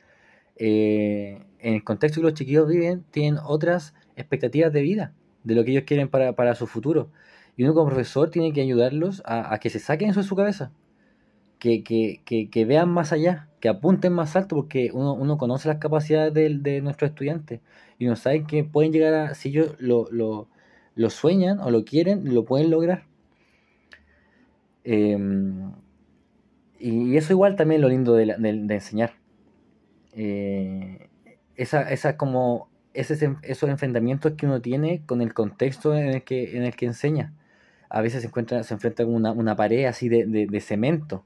en 0.57 1.45
el 1.61 1.85
contexto 1.85 2.21
que 2.21 2.25
los 2.25 2.35
chiquillos 2.35 2.69
viven, 2.69 3.04
tienen 3.11 3.38
otras 3.45 3.95
expectativas 4.16 4.73
de 4.73 4.83
vida, 4.83 5.12
de 5.45 5.54
lo 5.54 5.64
que 5.64 5.73
ellos 5.73 5.85
quieren 5.87 6.09
para, 6.09 6.35
para 6.35 6.54
su 6.54 6.66
futuro. 6.66 7.11
Y 7.57 7.64
uno 7.64 7.75
como 7.75 7.88
profesor 7.88 8.30
tiene 8.30 8.52
que 8.52 8.61
ayudarlos 8.61 9.23
a, 9.26 9.59
que 9.59 9.71
se 9.71 9.78
saquen 9.78 10.11
eso 10.11 10.21
de 10.21 10.26
su 10.26 10.37
cabeza. 10.37 10.73
Que, 11.59 11.83
que, 11.85 12.64
vean 12.64 12.88
más 12.88 13.12
allá, 13.12 13.49
que 13.61 13.69
apunten 13.69 14.14
más 14.14 14.35
alto, 14.35 14.57
porque 14.57 14.90
uno, 14.95 15.12
uno 15.12 15.37
conoce 15.37 15.69
las 15.69 15.76
capacidades 15.76 16.33
de, 16.33 16.57
de, 16.59 16.80
nuestros 16.80 17.11
estudiantes 17.11 17.61
y 17.99 18.07
uno 18.07 18.16
sabe 18.16 18.45
que 18.47 18.64
pueden 18.64 18.92
llegar 18.92 19.12
a, 19.12 19.35
si 19.35 19.50
ellos 19.50 19.76
lo, 19.78 20.09
lo, 20.11 21.11
sueñan 21.11 21.61
o 21.61 21.71
lo 21.71 21.85
quieren, 21.85 22.35
lo 22.35 22.47
pueden 22.47 22.71
lograr. 22.71 23.04
Em, 24.85 25.73
y 26.78 27.16
eso 27.19 27.35
igual 27.35 27.57
también 27.57 27.80
es 27.80 27.83
lo 27.83 27.88
lindo 27.90 28.14
de, 28.14 28.35
de, 28.38 28.75
enseñar. 28.75 29.12
Eh, 30.14 31.11
esa, 31.57 31.90
esa 31.92 32.16
como 32.16 32.71
esos 32.95 33.69
enfrentamientos 33.69 34.33
que 34.33 34.47
uno 34.47 34.61
tiene 34.61 35.02
con 35.07 35.21
el 35.21 35.35
contexto 35.35 35.95
en 35.95 36.07
el 36.07 36.25
que, 36.25 36.57
en 36.57 36.64
el 36.64 36.75
que 36.75 36.87
enseña 36.87 37.35
a 37.90 38.00
veces 38.00 38.23
se, 38.23 38.28
encuentra, 38.28 38.62
se 38.62 38.73
enfrenta 38.73 39.04
con 39.04 39.14
una, 39.14 39.32
una 39.32 39.56
pared 39.56 39.85
así 39.85 40.09
de, 40.09 40.25
de, 40.25 40.61
cemento. 40.61 41.25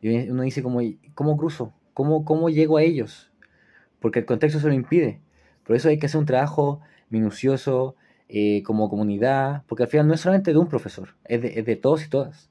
Y 0.00 0.30
uno 0.30 0.42
dice, 0.42 0.62
como, 0.62 0.80
¿cómo 1.14 1.36
cruzo? 1.36 1.74
¿Cómo, 1.92 2.24
¿Cómo 2.24 2.48
llego 2.48 2.76
a 2.78 2.82
ellos? 2.82 3.32
Porque 4.00 4.20
el 4.20 4.24
contexto 4.24 4.60
se 4.60 4.68
lo 4.68 4.74
impide. 4.74 5.20
Por 5.64 5.74
eso 5.76 5.88
hay 5.88 5.98
que 5.98 6.06
hacer 6.06 6.20
un 6.20 6.26
trabajo 6.26 6.80
minucioso 7.10 7.96
eh, 8.28 8.62
como 8.62 8.88
comunidad, 8.88 9.64
porque 9.66 9.82
al 9.82 9.88
final 9.88 10.06
no 10.06 10.14
es 10.14 10.20
solamente 10.20 10.52
de 10.52 10.58
un 10.58 10.68
profesor, 10.68 11.10
es 11.24 11.42
de, 11.42 11.76
todos 11.76 12.04
y 12.06 12.08
todas, 12.08 12.50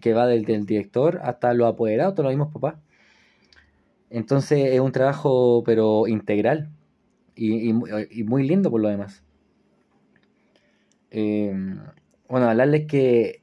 que 0.00 0.12
va 0.12 0.26
del, 0.26 0.44
del, 0.44 0.66
director 0.66 1.20
hasta 1.22 1.54
los 1.54 1.68
apoderados, 1.68 2.14
todos 2.14 2.24
los 2.24 2.32
mismos 2.34 2.52
papás. 2.52 2.74
Entonces 4.10 4.72
es 4.72 4.80
un 4.80 4.92
trabajo 4.92 5.62
pero 5.64 6.06
integral 6.06 6.68
y, 7.34 7.70
y, 7.70 8.24
muy 8.24 8.46
lindo 8.46 8.70
por 8.70 8.80
lo 8.82 8.88
demás. 8.88 9.22
Eh, 11.10 11.54
bueno, 12.32 12.48
hablarles 12.48 12.86
que 12.86 13.42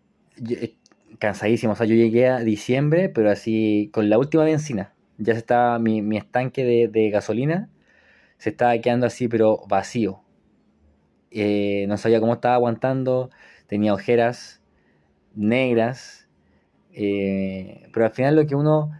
eh, 0.50 0.74
cansadísimo, 1.20 1.74
o 1.74 1.76
sea, 1.76 1.86
yo 1.86 1.94
llegué 1.94 2.28
a 2.28 2.40
diciembre, 2.40 3.08
pero 3.08 3.30
así 3.30 3.92
con 3.94 4.10
la 4.10 4.18
última 4.18 4.46
benzina. 4.46 4.96
Ya 5.20 5.34
se 5.34 5.40
estaba 5.42 5.78
mi, 5.78 6.02
mi 6.02 6.18
estanque 6.18 6.90
de, 6.92 7.10
gasolina, 7.12 7.70
se 8.40 8.50
estaba 8.50 8.76
quedando 8.80 9.06
así, 9.06 9.28
pero 9.28 9.64
vacío. 9.68 10.22
Eh, 11.30 11.86
no 11.88 11.98
sabía 11.98 12.20
cómo 12.20 12.34
estaba 12.34 12.56
aguantando, 12.56 13.30
tenía 13.68 13.94
ojeras 13.94 14.60
negras, 15.36 16.28
eh, 16.92 17.90
pero 17.94 18.08
al 18.08 18.12
final 18.12 18.36
lo 18.38 18.48
que 18.48 18.56
uno, 18.56 18.92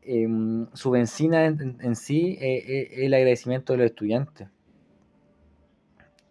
em, 0.00 0.68
su 0.72 0.90
benzina 0.90 1.44
en, 1.44 1.96
sí 1.96 2.38
es 2.40 2.92
el 2.92 3.12
agradecimiento 3.12 3.74
de 3.74 3.76
los 3.80 3.86
estudiantes. 3.90 4.48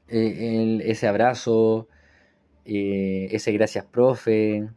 ese 0.08 1.08
abrazo, 1.08 1.88
eh, 2.66 3.28
ese 3.32 3.52
gracias 3.52 3.86
profe, 3.86 4.70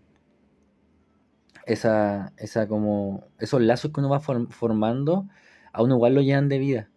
esa, 1.66 2.32
esa 2.38 2.68
como, 2.68 3.24
esos 3.38 3.60
lazos 3.60 3.92
que 3.92 4.00
uno 4.00 4.08
va 4.08 4.20
formando, 4.20 5.26
a 5.72 5.82
uno 5.82 5.96
igual 5.96 6.14
lo 6.14 6.22
llenan 6.22 6.48
de 6.48 6.58
vida. 6.58 6.90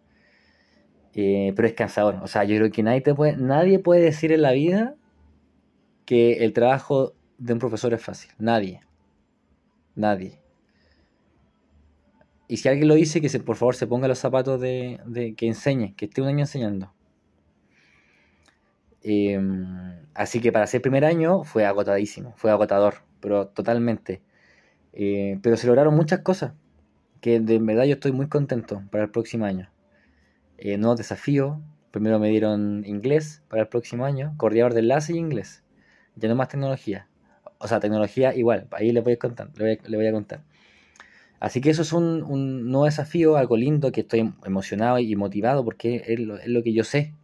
Eh, 1.13 1.53
pero 1.55 1.67
es 1.67 1.74
cansador. 1.74 2.19
O 2.24 2.27
sea, 2.27 2.43
yo 2.43 2.55
creo 2.58 2.72
que 2.72 2.84
nadie, 2.84 3.01
te 3.01 3.13
puede, 3.13 3.36
nadie 3.36 3.79
puede 3.79 4.01
decir 4.01 4.31
en 4.31 4.41
la 4.43 4.51
vida 4.51 4.96
que 6.05 6.46
el 6.46 6.53
trabajo 6.53 7.13
de 7.38 7.53
un 7.53 7.60
profesor 7.60 7.93
es 7.93 8.01
fácil. 8.01 8.31
Nadie. 8.38 8.81
Nadie. 9.96 10.39
Y 12.48 12.58
si 12.58 12.69
alguien 12.69 12.88
lo 12.88 12.96
dice, 12.96 13.22
que 13.22 13.29
se, 13.29 13.39
por 13.39 13.55
favor 13.58 13.75
se 13.75 13.88
ponga 13.88 14.08
los 14.08 14.19
zapatos 14.19 14.60
de, 14.62 15.00
de 15.05 15.36
que 15.36 15.48
enseñe, 15.48 15.93
que 15.96 16.05
esté 16.05 16.22
un 16.22 16.29
año 16.29 16.39
enseñando. 16.39 16.91
Em, 19.09 20.05
así 20.13 20.39
que 20.39 20.51
para 20.51 20.67
ser 20.67 20.81
primer 20.83 21.03
año 21.03 21.43
fue 21.43 21.65
agotadísimo, 21.65 22.33
fue 22.37 22.51
agotador, 22.51 22.95
pero 23.19 23.47
totalmente. 23.47 24.21
Eh, 24.93 25.39
pero 25.41 25.57
se 25.57 25.65
lograron 25.65 25.95
muchas 25.95 26.19
cosas, 26.19 26.53
que 27.21 27.39
de 27.39 27.57
verdad 27.57 27.85
yo 27.85 27.93
estoy 27.95 28.11
muy 28.11 28.27
contento 28.29 28.83
para 28.91 29.05
el 29.05 29.09
próximo 29.09 29.45
año. 29.45 29.71
Eh, 30.59 30.77
nuevos 30.77 30.97
desafíos, 30.97 31.57
primero 31.91 32.19
me 32.19 32.29
dieron 32.29 32.83
inglés 32.85 33.41
para 33.49 33.63
el 33.63 33.67
próximo 33.67 34.05
año, 34.05 34.35
coordinador 34.37 34.73
de 34.75 34.81
enlace 34.81 35.13
y 35.13 35.17
inglés, 35.17 35.63
ya 36.15 36.29
no 36.29 36.35
más 36.35 36.49
tecnología. 36.49 37.07
O 37.57 37.67
sea, 37.67 37.79
tecnología 37.79 38.35
igual, 38.35 38.67
ahí 38.71 38.91
les 38.91 39.03
voy 39.03 39.13
a 39.13 39.17
contar, 39.17 39.49
le 39.57 39.97
voy 39.97 40.07
a, 40.07 40.11
contar. 40.11 40.43
Así 41.39 41.61
que 41.61 41.71
eso 41.71 41.81
es 41.81 41.93
un, 41.93 42.21
un, 42.23 42.69
nuevo 42.69 42.85
desafío, 42.85 43.37
algo 43.37 43.57
lindo, 43.57 43.91
que 43.91 44.01
estoy 44.01 44.33
emocionado 44.45 44.99
y 44.99 45.15
motivado 45.15 45.65
porque 45.65 46.03
es 46.07 46.19
lo 46.19 46.63
que 46.63 46.73
yo 46.73 46.83
sé, 46.83 47.15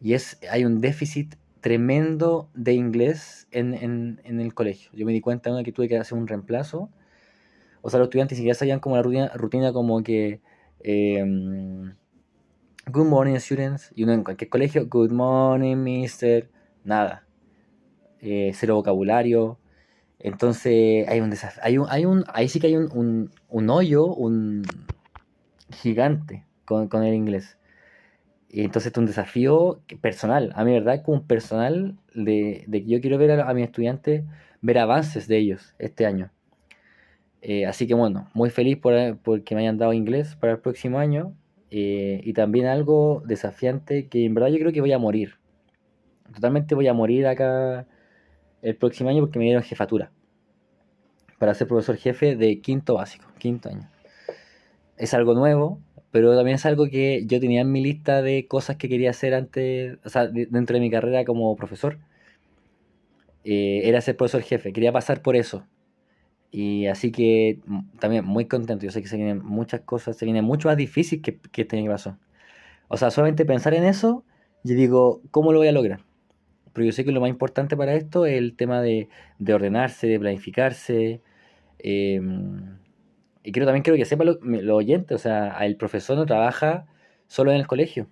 y 0.00 0.14
es, 0.14 0.38
hay 0.50 0.64
un 0.64 0.80
déficit 0.80 1.36
tremendo 1.60 2.48
de 2.54 2.74
inglés 2.74 3.48
en, 3.50 3.74
en, 3.74 4.40
el 4.40 4.54
colegio. 4.54 4.90
Yo 4.92 5.04
me 5.04 5.12
di 5.12 5.20
cuenta 5.20 5.50
una 5.50 5.64
que 5.64 5.72
tuve 5.72 5.88
que 5.88 5.98
hacer 5.98 6.16
un 6.16 6.28
reemplazo. 6.28 6.90
O 7.82 7.90
sea, 7.90 7.98
los 7.98 8.06
estudiantes 8.06 8.36
ni 8.36 8.42
siquiera 8.42 8.56
sabían 8.56 8.80
como 8.80 8.96
la 8.96 9.02
rutina, 9.02 9.28
rutina 9.34 9.72
como 9.72 10.02
que... 10.02 10.40
Em, 10.80 11.94
good 12.86 13.06
morning, 13.06 13.36
students. 13.36 13.90
Y 13.94 14.04
uno 14.04 14.12
en 14.12 14.22
cualquier 14.22 14.48
colegio, 14.48 14.86
good 14.88 15.10
morning, 15.10 15.76
mister. 15.76 16.48
Nada. 16.84 17.26
Eh, 18.20 18.52
cero 18.54 18.76
vocabulario. 18.76 19.58
Entonces 20.18 21.08
hay 21.08 21.20
un 21.20 21.30
desafío. 21.30 21.62
Hay 21.64 21.78
un, 21.78 21.86
hay 21.88 22.04
un, 22.04 22.24
ahí 22.28 22.48
sí 22.48 22.60
que 22.60 22.68
hay 22.68 22.76
un, 22.76 22.90
un, 22.92 23.30
un 23.48 23.70
hoyo, 23.70 24.06
un 24.06 24.62
gigante 25.70 26.44
con, 26.64 26.88
con 26.88 27.02
el 27.02 27.14
inglés. 27.14 27.58
Y 28.56 28.64
entonces 28.64 28.90
es 28.90 28.96
un 28.96 29.04
desafío 29.04 29.82
personal, 30.00 30.50
a 30.56 30.64
mí, 30.64 30.72
¿verdad? 30.72 31.02
Como 31.02 31.18
un 31.18 31.26
personal 31.26 31.98
de, 32.14 32.64
que 32.72 32.86
yo 32.86 33.02
quiero 33.02 33.18
ver 33.18 33.38
a, 33.38 33.52
mis 33.52 33.66
estudiantes, 33.66 34.24
ver 34.62 34.78
avances 34.78 35.28
de 35.28 35.36
ellos 35.36 35.74
este 35.78 36.06
año. 36.06 36.30
Eh, 37.42 37.66
así 37.66 37.86
que 37.86 37.92
bueno, 37.92 38.30
muy 38.32 38.48
feliz 38.48 38.78
por, 38.78 39.18
porque 39.18 39.54
me 39.54 39.60
hayan 39.60 39.76
dado 39.76 39.92
inglés 39.92 40.36
para 40.36 40.54
el 40.54 40.58
próximo 40.60 40.98
año. 40.98 41.34
Eh, 41.70 42.22
y 42.24 42.32
también 42.32 42.64
algo 42.64 43.22
desafiante 43.26 44.08
que 44.08 44.24
en 44.24 44.32
verdad 44.32 44.48
yo 44.48 44.58
creo 44.58 44.72
que 44.72 44.80
voy 44.80 44.92
a 44.92 44.98
morir. 44.98 45.34
Totalmente 46.34 46.74
voy 46.74 46.88
a 46.88 46.94
morir 46.94 47.26
acá 47.26 47.86
el 48.62 48.74
próximo 48.76 49.10
año 49.10 49.20
porque 49.20 49.38
me 49.38 49.44
dieron 49.44 49.64
jefatura. 49.64 50.12
Para 51.38 51.52
ser 51.52 51.68
profesor 51.68 51.98
jefe 51.98 52.36
de 52.36 52.62
quinto 52.62 52.94
básico, 52.94 53.26
quinto 53.36 53.68
año. 53.68 53.90
Es 54.96 55.12
algo 55.12 55.34
nuevo, 55.34 55.78
pero 56.10 56.34
también 56.36 56.56
es 56.56 56.66
algo 56.66 56.88
que 56.88 57.24
yo 57.26 57.40
tenía 57.40 57.62
en 57.62 57.72
mi 57.72 57.82
lista 57.82 58.22
de 58.22 58.46
cosas 58.48 58.76
que 58.76 58.88
quería 58.88 59.10
hacer 59.10 59.34
antes, 59.34 59.98
o 60.04 60.08
sea, 60.08 60.26
dentro 60.28 60.74
de 60.74 60.80
mi 60.80 60.90
carrera 60.90 61.24
como 61.24 61.54
profesor. 61.56 61.98
Eh, 63.44 63.82
era 63.84 64.00
ser 64.00 64.16
profesor 64.16 64.42
jefe, 64.42 64.72
quería 64.72 64.92
pasar 64.92 65.22
por 65.22 65.36
eso. 65.36 65.66
Y 66.50 66.86
así 66.86 67.12
que 67.12 67.60
mm, 67.66 67.98
también 68.00 68.24
muy 68.24 68.46
contento. 68.46 68.84
Yo 68.86 68.90
sé 68.92 69.02
que 69.02 69.08
se 69.08 69.16
vienen 69.16 69.44
muchas 69.44 69.82
cosas, 69.82 70.16
se 70.16 70.24
viene 70.24 70.42
mucho 70.42 70.68
más 70.68 70.76
difícil 70.76 71.22
que, 71.22 71.38
que 71.38 71.62
este 71.62 71.76
año 71.76 71.86
que 71.86 71.92
pasó. 71.92 72.18
O 72.88 72.96
sea, 72.96 73.10
solamente 73.10 73.44
pensar 73.44 73.74
en 73.74 73.84
eso, 73.84 74.24
yo 74.64 74.74
digo, 74.76 75.22
¿cómo 75.30 75.52
lo 75.52 75.58
voy 75.58 75.68
a 75.68 75.72
lograr? 75.72 76.00
Pero 76.72 76.86
yo 76.86 76.92
sé 76.92 77.04
que 77.04 77.12
lo 77.12 77.20
más 77.20 77.30
importante 77.30 77.76
para 77.76 77.94
esto 77.94 78.26
es 78.26 78.36
el 78.38 78.56
tema 78.56 78.82
de, 78.82 79.08
de 79.38 79.54
ordenarse, 79.54 80.06
de 80.08 80.20
planificarse. 80.20 81.22
Em, 81.78 82.78
y 83.46 83.52
creo 83.52 83.66
también 83.66 83.82
quiero 83.82 83.96
que 83.96 84.04
sepa 84.04 84.24
lo, 84.24 84.38
lo, 84.42 84.76
oyente, 84.76 85.14
o 85.14 85.18
sea, 85.18 85.56
el 85.64 85.76
profesor 85.76 86.16
no 86.16 86.26
trabaja 86.26 86.86
solo 87.28 87.52
en 87.52 87.58
el 87.58 87.66
colegio. 87.66 88.08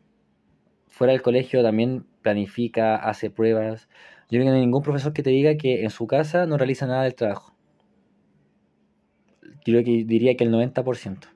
Fuera 0.89 1.13
del 1.13 1.23
colegio 1.23 1.63
también 1.63 2.07
planifica, 2.23 2.97
hace 2.97 3.31
pruebas. 3.31 3.89
Yo 4.31 4.39
creo 4.39 4.45
que 4.45 4.51
no 4.51 4.55
hay 4.55 4.61
ningún 4.61 4.83
profesor 4.83 5.13
que 5.13 5.23
te 5.23 5.31
diga 5.31 5.57
que 5.57 5.85
en 5.85 5.91
su 5.91 6.07
casa 6.07 6.47
no 6.47 6.57
realiza 6.57 6.87
nada 6.87 7.05
del 7.05 7.15
trabajo 7.15 7.55
yo 9.73 9.83
que 9.83 10.05
diría 10.05 10.37
que 10.37 10.45
el 10.45 10.53
90%. 10.53 11.29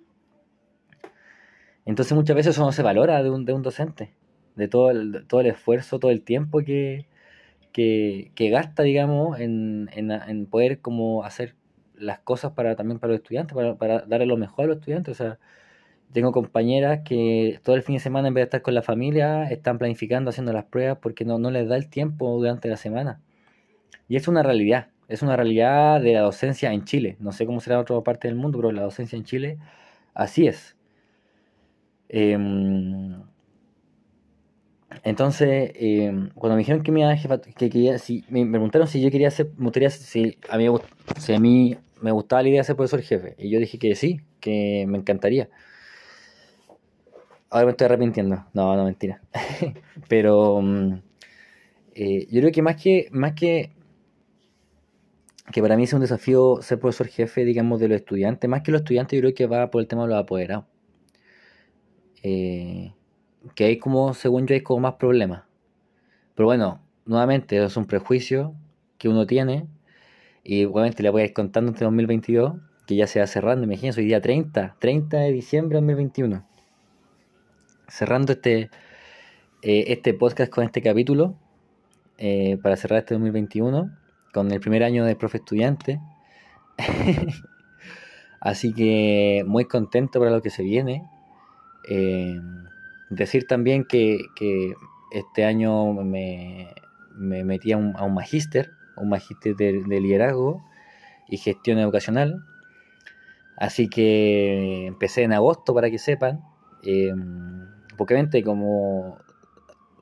Entonces 1.84 2.12
muchas 2.12 2.36
veces 2.36 2.54
eso 2.54 2.64
no 2.64 2.72
se 2.72 2.82
valora 2.82 3.22
de 3.22 3.30
un, 3.30 3.44
de 3.44 3.54
un 3.54 3.62
docente, 3.62 4.12
de 4.56 4.68
todo 4.68 4.90
el, 4.90 5.24
todo 5.26 5.40
el 5.40 5.46
esfuerzo, 5.46 5.98
todo 5.98 6.10
el 6.10 6.22
tiempo 6.22 6.60
que, 6.60 7.06
que, 7.72 8.50
gasta, 8.50 8.82
digamos, 8.82 9.40
en, 9.40 9.88
en, 9.94 10.46
poder 10.46 10.80
como 10.80 11.24
hacer 11.24 11.54
las 12.00 12.20
cosas 12.20 12.52
para 12.52 12.76
también 12.76 12.98
para 12.98 13.12
los 13.12 13.20
estudiantes, 13.22 13.54
para, 13.54 13.76
para 13.76 14.00
darle 14.02 14.26
lo 14.26 14.36
mejor 14.36 14.66
a 14.66 14.68
los 14.68 14.76
estudiantes. 14.78 15.20
O 15.20 15.24
sea, 15.24 15.38
tengo 16.12 16.32
compañeras 16.32 17.00
que 17.04 17.60
todo 17.64 17.76
el 17.76 17.82
fin 17.82 17.96
de 17.96 18.00
semana 18.00 18.28
en 18.28 18.34
vez 18.34 18.42
de 18.42 18.46
estar 18.46 18.62
con 18.62 18.74
la 18.74 18.82
familia 18.82 19.44
están 19.50 19.78
planificando, 19.78 20.30
haciendo 20.30 20.52
las 20.52 20.64
pruebas 20.64 20.98
porque 21.02 21.24
no, 21.24 21.38
no 21.38 21.50
les 21.50 21.68
da 21.68 21.76
el 21.76 21.88
tiempo 21.90 22.30
durante 22.38 22.68
la 22.68 22.76
semana. 22.76 23.20
Y 24.08 24.16
es 24.16 24.28
una 24.28 24.42
realidad 24.42 24.88
es 25.08 25.22
una 25.22 25.36
realidad 25.36 26.00
de 26.00 26.12
la 26.12 26.20
docencia 26.20 26.72
en 26.72 26.84
Chile. 26.84 27.16
No 27.18 27.32
sé 27.32 27.46
cómo 27.46 27.60
será 27.60 27.76
en 27.76 27.82
otra 27.82 28.00
parte 28.02 28.28
del 28.28 28.36
mundo, 28.36 28.58
pero 28.58 28.72
la 28.72 28.82
docencia 28.82 29.16
en 29.16 29.24
Chile 29.24 29.58
así 30.14 30.46
es. 30.46 30.76
Em, 32.10 33.22
entonces, 35.04 35.72
em, 35.74 36.30
cuando 36.34 36.56
me 36.56 36.60
dijeron 36.60 36.82
que 36.82 36.92
me 36.92 37.02
que 37.56 37.70
quería, 37.70 37.98
si, 37.98 38.24
me 38.28 38.44
preguntaron 38.46 38.86
si 38.88 39.00
yo 39.00 39.10
quería 39.10 39.30
ser, 39.30 39.50
a, 40.50 40.58
mí, 40.58 40.66
si 41.18 41.34
a 41.34 41.40
mí 41.40 41.76
me 42.00 42.12
gustaba 42.12 42.42
la 42.42 42.48
idea 42.48 42.60
de 42.60 42.64
ser 42.64 42.76
profesor 42.76 43.02
jefe. 43.02 43.34
Y 43.38 43.50
yo 43.50 43.58
dije 43.58 43.78
que 43.78 43.94
sí, 43.94 44.20
que 44.40 44.84
me 44.88 44.98
encantaría. 44.98 45.48
Ahora 47.50 47.66
me 47.66 47.70
estoy 47.72 47.86
arrepintiendo. 47.86 48.46
No, 48.52 48.76
no, 48.76 48.84
mentira. 48.84 49.22
Pero 50.08 50.60
mm, 50.60 51.00
eh, 51.94 52.26
yo 52.30 52.40
creo 52.40 52.52
que 52.52 52.62
más 52.62 52.76
que, 52.76 53.08
más 53.10 53.32
que 53.32 53.72
que 55.52 55.62
para 55.62 55.76
mí 55.76 55.84
es 55.84 55.92
un 55.92 56.00
desafío 56.00 56.60
ser 56.62 56.78
profesor 56.78 57.06
jefe, 57.08 57.44
digamos, 57.44 57.80
de 57.80 57.88
los 57.88 57.96
estudiantes. 57.96 58.48
Más 58.48 58.62
que 58.62 58.70
los 58.70 58.82
estudiantes, 58.82 59.16
yo 59.16 59.22
creo 59.22 59.34
que 59.34 59.46
va 59.46 59.70
por 59.70 59.80
el 59.80 59.88
tema 59.88 60.02
de 60.02 60.08
los 60.08 60.18
apoderados. 60.18 60.64
Eh, 62.22 62.92
que 63.54 63.64
hay 63.64 63.78
como, 63.78 64.14
según 64.14 64.46
yo, 64.46 64.54
hay 64.54 64.62
como 64.62 64.80
más 64.80 64.94
problemas. 64.94 65.44
Pero 66.34 66.46
bueno, 66.46 66.82
nuevamente, 67.06 67.62
es 67.64 67.76
un 67.76 67.86
prejuicio 67.86 68.54
que 68.98 69.08
uno 69.08 69.26
tiene. 69.26 69.66
Y 70.50 70.64
obviamente 70.64 71.02
le 71.02 71.10
voy 71.10 71.20
a 71.20 71.24
ir 71.26 71.34
contando 71.34 71.72
este 71.72 71.84
2022, 71.84 72.54
que 72.86 72.96
ya 72.96 73.06
se 73.06 73.20
va 73.20 73.26
cerrando, 73.26 73.64
imagínense, 73.64 74.00
hoy 74.00 74.06
día 74.06 74.22
30, 74.22 74.76
30 74.78 75.18
de 75.18 75.30
diciembre 75.30 75.76
de 75.76 75.82
2021. 75.82 76.42
Cerrando 77.86 78.32
este, 78.32 78.70
eh, 79.60 79.84
este 79.88 80.14
podcast 80.14 80.50
con 80.50 80.64
este 80.64 80.80
capítulo, 80.80 81.34
eh, 82.16 82.56
para 82.62 82.76
cerrar 82.76 83.00
este 83.00 83.12
2021 83.12 83.94
con 84.32 84.50
el 84.50 84.58
primer 84.60 84.84
año 84.84 85.04
de 85.04 85.16
profe 85.16 85.36
estudiante. 85.36 86.00
Así 88.40 88.72
que 88.72 89.44
muy 89.46 89.66
contento 89.66 90.18
para 90.18 90.30
lo 90.30 90.40
que 90.40 90.48
se 90.48 90.62
viene. 90.62 91.04
Eh, 91.90 92.40
decir 93.10 93.46
también 93.46 93.84
que, 93.84 94.18
este 95.12 95.44
año 95.44 95.92
me, 95.92 96.72
metí 97.18 97.72
a 97.72 97.76
un, 97.76 97.94
a 97.98 98.04
un 98.04 98.14
magíster, 98.14 98.77
un 99.00 99.08
magíster 99.08 99.56
de, 99.56 99.72
liderazgo 100.00 100.64
y 101.28 101.38
gestión 101.38 101.78
educacional. 101.78 102.44
Así 103.56 103.88
que 103.88 104.86
empecé 104.86 105.22
en 105.22 105.32
agosto 105.32 105.74
para 105.74 105.90
que 105.90 105.98
sepan. 105.98 106.40
Eh, 106.84 107.12
porque 107.96 108.14
obviamente 108.14 108.44
como 108.44 109.18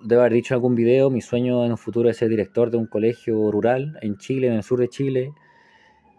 debo 0.02 0.20
haber 0.20 0.34
dicho 0.34 0.54
en 0.54 0.56
algún 0.56 0.74
video, 0.74 1.10
mi 1.10 1.20
sueño 1.20 1.64
en 1.64 1.72
un 1.72 1.78
futuro 1.78 2.08
es 2.10 2.16
ser 2.16 2.28
director 2.28 2.70
de 2.70 2.76
un 2.76 2.86
colegio 2.86 3.50
rural 3.50 3.98
en 4.02 4.16
Chile, 4.18 4.48
en 4.48 4.54
el 4.54 4.62
sur 4.62 4.78
de 4.78 4.88
Chile. 4.88 5.32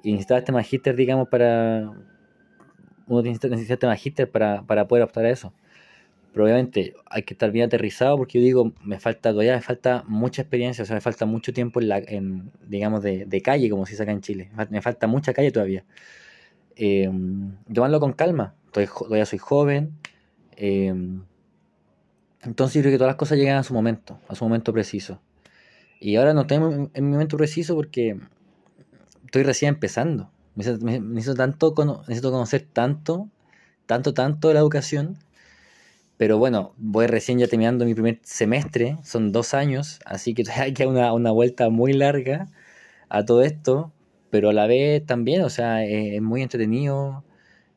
Y 0.04 0.12
necesitaba 0.12 0.40
este 0.40 0.52
magíster, 0.52 0.96
digamos, 0.96 1.28
para... 1.30 1.92
Uno 3.08 3.22
necesita, 3.22 3.56
este 3.56 3.88
magíster 3.88 4.30
para, 4.30 4.64
para 4.64 4.88
poder 4.88 5.04
optar 5.04 5.26
a 5.26 5.30
eso. 5.30 5.54
Pero 6.38 6.46
obviamente 6.46 6.94
hay 7.08 7.24
que 7.24 7.34
estar 7.34 7.50
bien 7.50 7.66
aterrizado 7.66 8.16
porque 8.16 8.38
yo 8.38 8.46
digo, 8.46 8.72
me 8.84 9.00
falta 9.00 9.32
todavía, 9.32 9.56
me 9.56 9.62
falta 9.64 10.04
mucha 10.08 10.44
experiencia, 10.44 10.84
o 10.84 10.86
sea, 10.86 10.94
me 10.94 11.02
falta 11.02 11.26
mucho 11.26 11.52
tiempo 11.52 11.82
en, 11.82 11.88
la, 11.90 11.98
en 11.98 12.52
digamos, 12.68 13.02
de, 13.02 13.26
de 13.26 13.42
calle, 13.42 13.72
como 13.72 13.88
se 13.88 13.94
dice 13.94 14.04
acá 14.04 14.12
en 14.12 14.22
Chile. 14.22 14.52
Me 14.70 14.80
falta 14.84 15.08
mucha 15.08 15.34
calle 15.34 15.52
todavía. 15.52 15.84
Eh, 16.76 17.10
tomarlo 17.74 18.00
con 18.00 18.14
calma, 18.14 18.54
todavía 18.72 19.26
soy 19.26 19.40
joven. 19.40 19.94
Eh, 20.58 20.94
entonces 22.44 22.76
yo 22.76 22.82
creo 22.82 22.92
que 22.92 22.98
todas 23.00 23.10
las 23.10 23.18
cosas 23.18 23.40
llegan 23.40 23.58
a 23.58 23.64
su 23.64 23.74
momento, 23.74 24.20
a 24.28 24.36
su 24.36 24.46
momento 24.46 24.72
preciso. 24.72 25.20
Y 26.00 26.18
ahora 26.18 26.36
no 26.36 26.46
tengo 26.46 26.92
en 26.94 27.04
mi 27.04 27.14
momento 27.14 27.36
preciso 27.36 27.74
porque 27.74 28.16
estoy 29.26 29.42
recién 29.42 29.74
empezando. 29.74 30.30
Necesito, 30.54 31.34
tanto, 31.34 31.74
necesito 32.08 32.32
conocer 32.32 32.68
tanto, 32.72 33.28
tanto, 33.88 34.14
tanto 34.14 34.50
de 34.50 34.54
la 34.54 34.60
educación. 34.60 35.18
Pero 36.18 36.40
bueno, 36.40 36.74
voy 36.78 37.08
recién 37.08 37.40
ya 37.40 37.48
terminando 37.48 37.86
mi 37.86 37.94
primer 37.94 38.20
semestre, 38.24 38.98
son 39.04 39.32
dos 39.32 39.54
años, 39.54 40.00
así 40.06 40.34
que 40.34 40.44
hay 40.58 40.74
que 40.74 40.88
una, 40.88 41.14
una 41.14 41.32
vuelta 41.32 41.70
muy 41.70 41.94
larga 41.94 42.48
a 43.10 43.26
todo 43.26 43.44
esto, 43.44 43.94
pero 44.30 44.50
a 44.50 44.54
la 44.54 44.68
vez 44.68 45.06
también, 45.06 45.44
o 45.44 45.50
sea, 45.50 45.86
es, 45.86 46.22
muy 46.22 46.42
entretenido. 46.42 47.24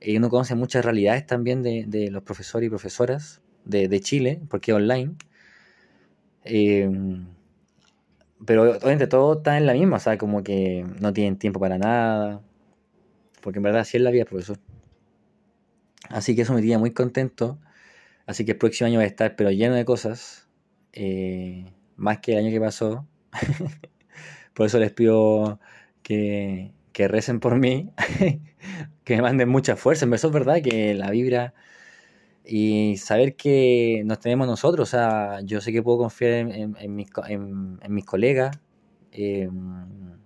Y 0.00 0.16
uno 0.16 0.30
conoce 0.30 0.54
muchas 0.54 0.84
realidades 0.84 1.26
también 1.26 1.62
de, 1.62 1.84
de 1.86 2.10
los 2.10 2.22
profesores 2.22 2.66
y 2.68 2.70
profesoras 2.70 3.42
de, 3.64 4.00
Chile, 4.00 4.40
porque 4.48 4.72
online. 4.72 5.14
Eh, 6.44 6.90
pero 8.46 8.62
obviamente 8.62 9.06
todo 9.06 9.38
está 9.38 9.58
en 9.58 9.66
la 9.66 9.74
misma, 9.74 9.96
o 9.98 10.00
sea, 10.00 10.16
como 10.18 10.42
que 10.42 10.86
no 11.00 11.12
tienen 11.12 11.36
tiempo 11.38 11.60
para 11.60 11.78
nada. 11.78 12.40
Porque 13.42 13.58
en 13.58 13.62
verdad 13.64 13.84
sí 13.84 13.98
es 13.98 14.02
la 14.02 14.10
vida, 14.10 14.24
profesor. 14.24 14.58
Así 16.08 16.34
que 16.34 16.42
eso 16.42 16.54
me 16.54 16.62
tiene 16.62 16.78
muy 16.78 16.92
contento. 16.92 17.58
Así 18.26 18.44
que 18.44 18.52
el 18.52 18.58
próximo 18.58 18.86
año 18.86 18.98
va 18.98 19.04
a 19.04 19.06
estar, 19.06 19.36
pero 19.36 19.50
lleno 19.50 19.74
de 19.74 19.84
cosas. 19.84 20.48
Eh, 20.92 21.66
más 21.96 22.18
que 22.18 22.32
el 22.32 22.38
año 22.38 22.50
que 22.50 22.60
pasó. 22.60 23.06
por 24.54 24.66
eso 24.66 24.78
les 24.78 24.92
pido 24.92 25.60
que, 26.02 26.72
que 26.92 27.08
recen 27.08 27.40
por 27.40 27.56
mí. 27.58 27.90
que 29.04 29.16
me 29.16 29.22
manden 29.22 29.48
mucha 29.48 29.76
fuerza. 29.76 30.04
En 30.04 30.10
verdad 30.10 30.26
es 30.26 30.32
verdad 30.32 30.62
que 30.62 30.94
la 30.94 31.10
vibra 31.10 31.54
y 32.44 32.96
saber 32.96 33.36
que 33.36 34.02
nos 34.04 34.18
tenemos 34.18 34.46
nosotros, 34.46 34.88
o 34.88 34.90
sea, 34.90 35.40
yo 35.42 35.60
sé 35.60 35.72
que 35.72 35.82
puedo 35.82 35.98
confiar 35.98 36.32
en, 36.32 36.76
en, 36.78 36.96
mis, 36.96 37.08
mis, 37.88 38.04
colegas 38.04 38.58
em, 39.12 40.18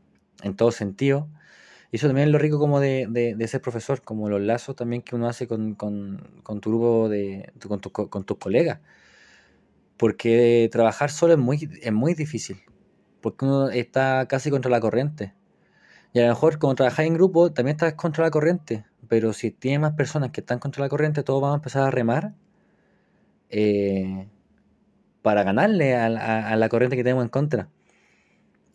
en 0.43 0.57
todo 0.57 0.71
sentido. 0.71 1.29
Y 1.95 1.97
eso 1.97 2.09
también 2.09 2.27
es 2.27 2.33
lo 2.33 2.41
rico 2.41 2.59
como 2.59 2.81
de, 2.81 3.07
de, 3.09 3.47
ser 3.47 3.61
profesor, 3.61 4.03
como 4.03 4.29
los 4.29 4.41
lazos 4.41 4.75
también 4.75 5.01
que 5.03 5.15
uno 5.15 5.29
hace 5.29 5.47
con, 5.47 5.77
con, 5.77 6.41
con 6.43 6.61
tu 6.61 6.71
grupo, 6.71 7.09
de, 7.09 7.53
con, 7.69 7.79
con 7.79 8.25
tus 8.25 8.37
colegas. 8.37 8.81
Porque 9.97 10.69
trabajar 10.73 11.13
solo 11.13 11.35
es 11.35 11.39
muy, 11.39 11.71
es 11.81 11.93
muy 11.93 12.15
difícil, 12.15 12.57
porque 13.21 13.45
uno 13.45 13.69
está 13.69 14.27
casi 14.27 14.51
contra 14.51 14.73
la 14.73 14.81
corriente. 14.81 15.35
Y 16.13 16.19
a 16.19 16.25
lo 16.25 16.31
mejor 16.31 16.59
como 16.59 16.75
trabajar 16.75 17.05
en 17.07 17.15
grupo 17.15 17.53
también 17.53 17.77
estás 17.77 17.95
contra 17.95 18.25
la 18.25 18.33
corriente, 18.33 18.85
pero 19.07 19.33
si 19.33 19.53
tiene 19.53 19.79
más 19.79 19.93
personas 19.93 20.31
que 20.31 20.41
están 20.41 20.59
contra 20.59 20.83
la 20.83 20.89
corriente, 20.89 21.23
todos 21.23 21.41
van 21.41 21.53
a 21.53 21.55
empezar 21.55 21.85
a 21.85 21.93
remar 21.93 22.35
eh, 23.51 24.27
para 25.23 25.45
ganarle 25.45 25.95
a, 25.95 26.57
la 26.57 26.69
corriente 26.69 26.97
que 26.97 27.05
tenemos 27.05 27.23
en 27.23 27.31
contra. 27.31 27.69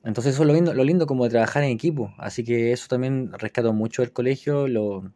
Entonces 0.03 0.33
eso 0.33 0.43
es 0.43 0.47
lo 0.47 0.53
lindo, 0.53 0.73
lo 0.73 0.83
lindo 0.83 1.05
como 1.07 1.25
de 1.25 1.31
trabajar 1.31 1.63
en 1.63 1.71
equipo. 1.71 2.13
Así 2.17 2.43
que 2.43 2.71
eso 2.71 2.88
también 2.88 3.31
rescato 3.33 3.73
mucho 3.73 4.01
del 4.01 4.13
colegio, 4.13 4.67
lo, 4.67 5.12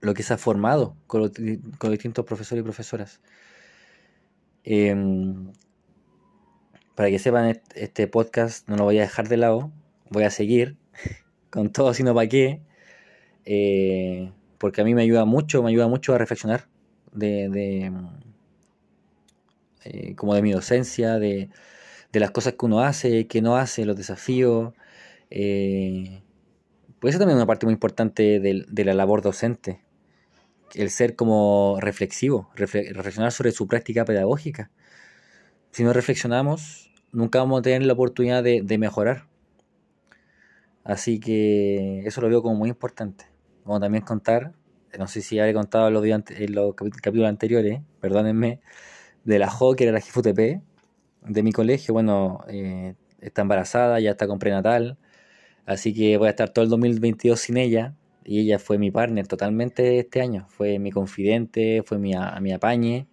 lo 0.00 0.14
que 0.14 0.22
se 0.22 0.34
ha 0.34 0.38
formado 0.38 0.96
con, 1.06 1.32
con 1.78 1.90
distintos 1.90 2.24
profesores 2.24 2.62
y 2.62 2.64
profesoras. 2.64 3.20
Em, 4.64 5.52
para 6.94 7.10
que 7.10 7.18
sepan, 7.18 7.60
este 7.74 8.08
podcast 8.08 8.68
no 8.68 8.76
lo 8.76 8.84
voy 8.84 8.98
a 8.98 9.02
dejar 9.02 9.28
de 9.28 9.36
lado, 9.36 9.72
voy 10.10 10.24
a 10.24 10.30
seguir 10.30 10.76
con 11.50 11.70
todo, 11.70 11.94
sino 11.94 12.14
para 12.14 12.28
qué, 12.28 12.62
eh, 13.44 14.32
porque 14.58 14.80
a 14.80 14.84
mí 14.84 14.94
me 14.94 15.02
ayuda 15.02 15.24
mucho, 15.24 15.62
me 15.62 15.70
ayuda 15.70 15.88
mucho 15.88 16.14
a 16.14 16.18
reflexionar 16.18 16.68
de, 17.12 17.92
eh, 19.84 20.14
como 20.16 20.34
de 20.34 20.42
mi 20.42 20.52
docencia, 20.52 21.18
de, 21.18 21.50
las 22.20 22.30
cosas 22.30 22.54
que 22.54 22.66
uno 22.66 22.80
hace, 22.80 23.26
que 23.26 23.42
no 23.42 23.56
hace, 23.56 23.84
los 23.84 23.96
desafíos. 23.96 24.72
Eh, 25.30 26.22
pues 27.00 27.14
eso 27.14 27.18
también 27.18 27.36
es 27.36 27.42
una 27.42 27.46
parte 27.46 27.66
muy 27.66 27.72
importante 27.72 28.40
de, 28.40 28.84
la 28.84 28.94
labor 28.94 29.20
docente, 29.20 29.84
el 30.74 30.90
ser 30.90 31.16
como 31.16 31.78
reflexivo, 31.80 32.50
reflexionar 32.54 33.32
sobre 33.32 33.52
su 33.52 33.66
práctica 33.66 34.04
pedagógica. 34.04 34.70
Si 35.70 35.84
no 35.84 35.92
reflexionamos, 35.92 36.92
nunca 37.12 37.40
vamos 37.40 37.58
a 37.58 37.62
tener 37.62 37.84
la 37.84 37.92
oportunidad 37.92 38.42
de, 38.42 38.78
mejorar. 38.78 39.26
Así 40.84 41.20
que 41.20 42.00
eso 42.06 42.20
lo 42.20 42.28
veo 42.28 42.42
como 42.42 42.54
muy 42.54 42.68
importante. 42.70 43.26
Como 43.64 43.80
también 43.80 44.04
contar, 44.04 44.52
no 44.98 45.06
sé 45.08 45.20
si 45.22 45.38
habré 45.38 45.54
contado 45.54 45.88
en 45.88 45.94
los, 45.94 46.04
los 46.54 46.74
capítulos 46.74 47.28
anteriores, 47.28 47.80
perdónenme, 48.00 48.60
de 49.24 49.38
la 49.38 49.50
Jo, 49.50 49.74
que 49.74 49.90
la 49.90 50.00
GFUTP 50.00 50.62
de 51.24 51.42
mi 51.42 51.52
colegio. 51.52 51.94
Bueno, 51.94 52.40
eh, 52.48 52.94
está 53.20 53.42
embarazada, 53.42 54.00
ya 54.00 54.12
está 54.12 54.26
con 54.26 54.38
prenatal. 54.38 54.98
Así 55.66 55.94
que 55.94 56.16
voy 56.18 56.28
a 56.28 56.30
estar 56.30 56.50
todo 56.50 56.64
el 56.64 56.70
2022 56.70 57.40
sin 57.40 57.56
ella. 57.56 57.94
Y 58.24 58.40
ella 58.40 58.58
fue 58.58 58.78
mi 58.78 58.90
partner 58.90 59.26
totalmente 59.26 59.98
este 59.98 60.20
año. 60.20 60.46
Fue 60.48 60.78
mi 60.78 60.90
confidente, 60.92 61.82
fue 61.84 61.98
mi, 61.98 62.12
mi 62.40 62.52
apañe. 62.52 63.08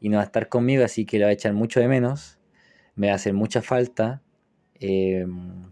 Y 0.00 0.08
no 0.08 0.16
va 0.18 0.22
a 0.22 0.26
estar 0.26 0.48
conmigo, 0.48 0.84
así 0.84 1.04
que 1.06 1.18
la 1.18 1.26
voy 1.26 1.30
a 1.32 1.34
echar 1.34 1.52
mucho 1.54 1.80
de 1.80 1.88
menos 1.88 2.38
me 2.94 3.08
va 3.08 3.14
a 3.14 3.16
hacer 3.16 3.34
mucha 3.34 3.62
falta. 3.62 4.22
Em, 4.74 5.70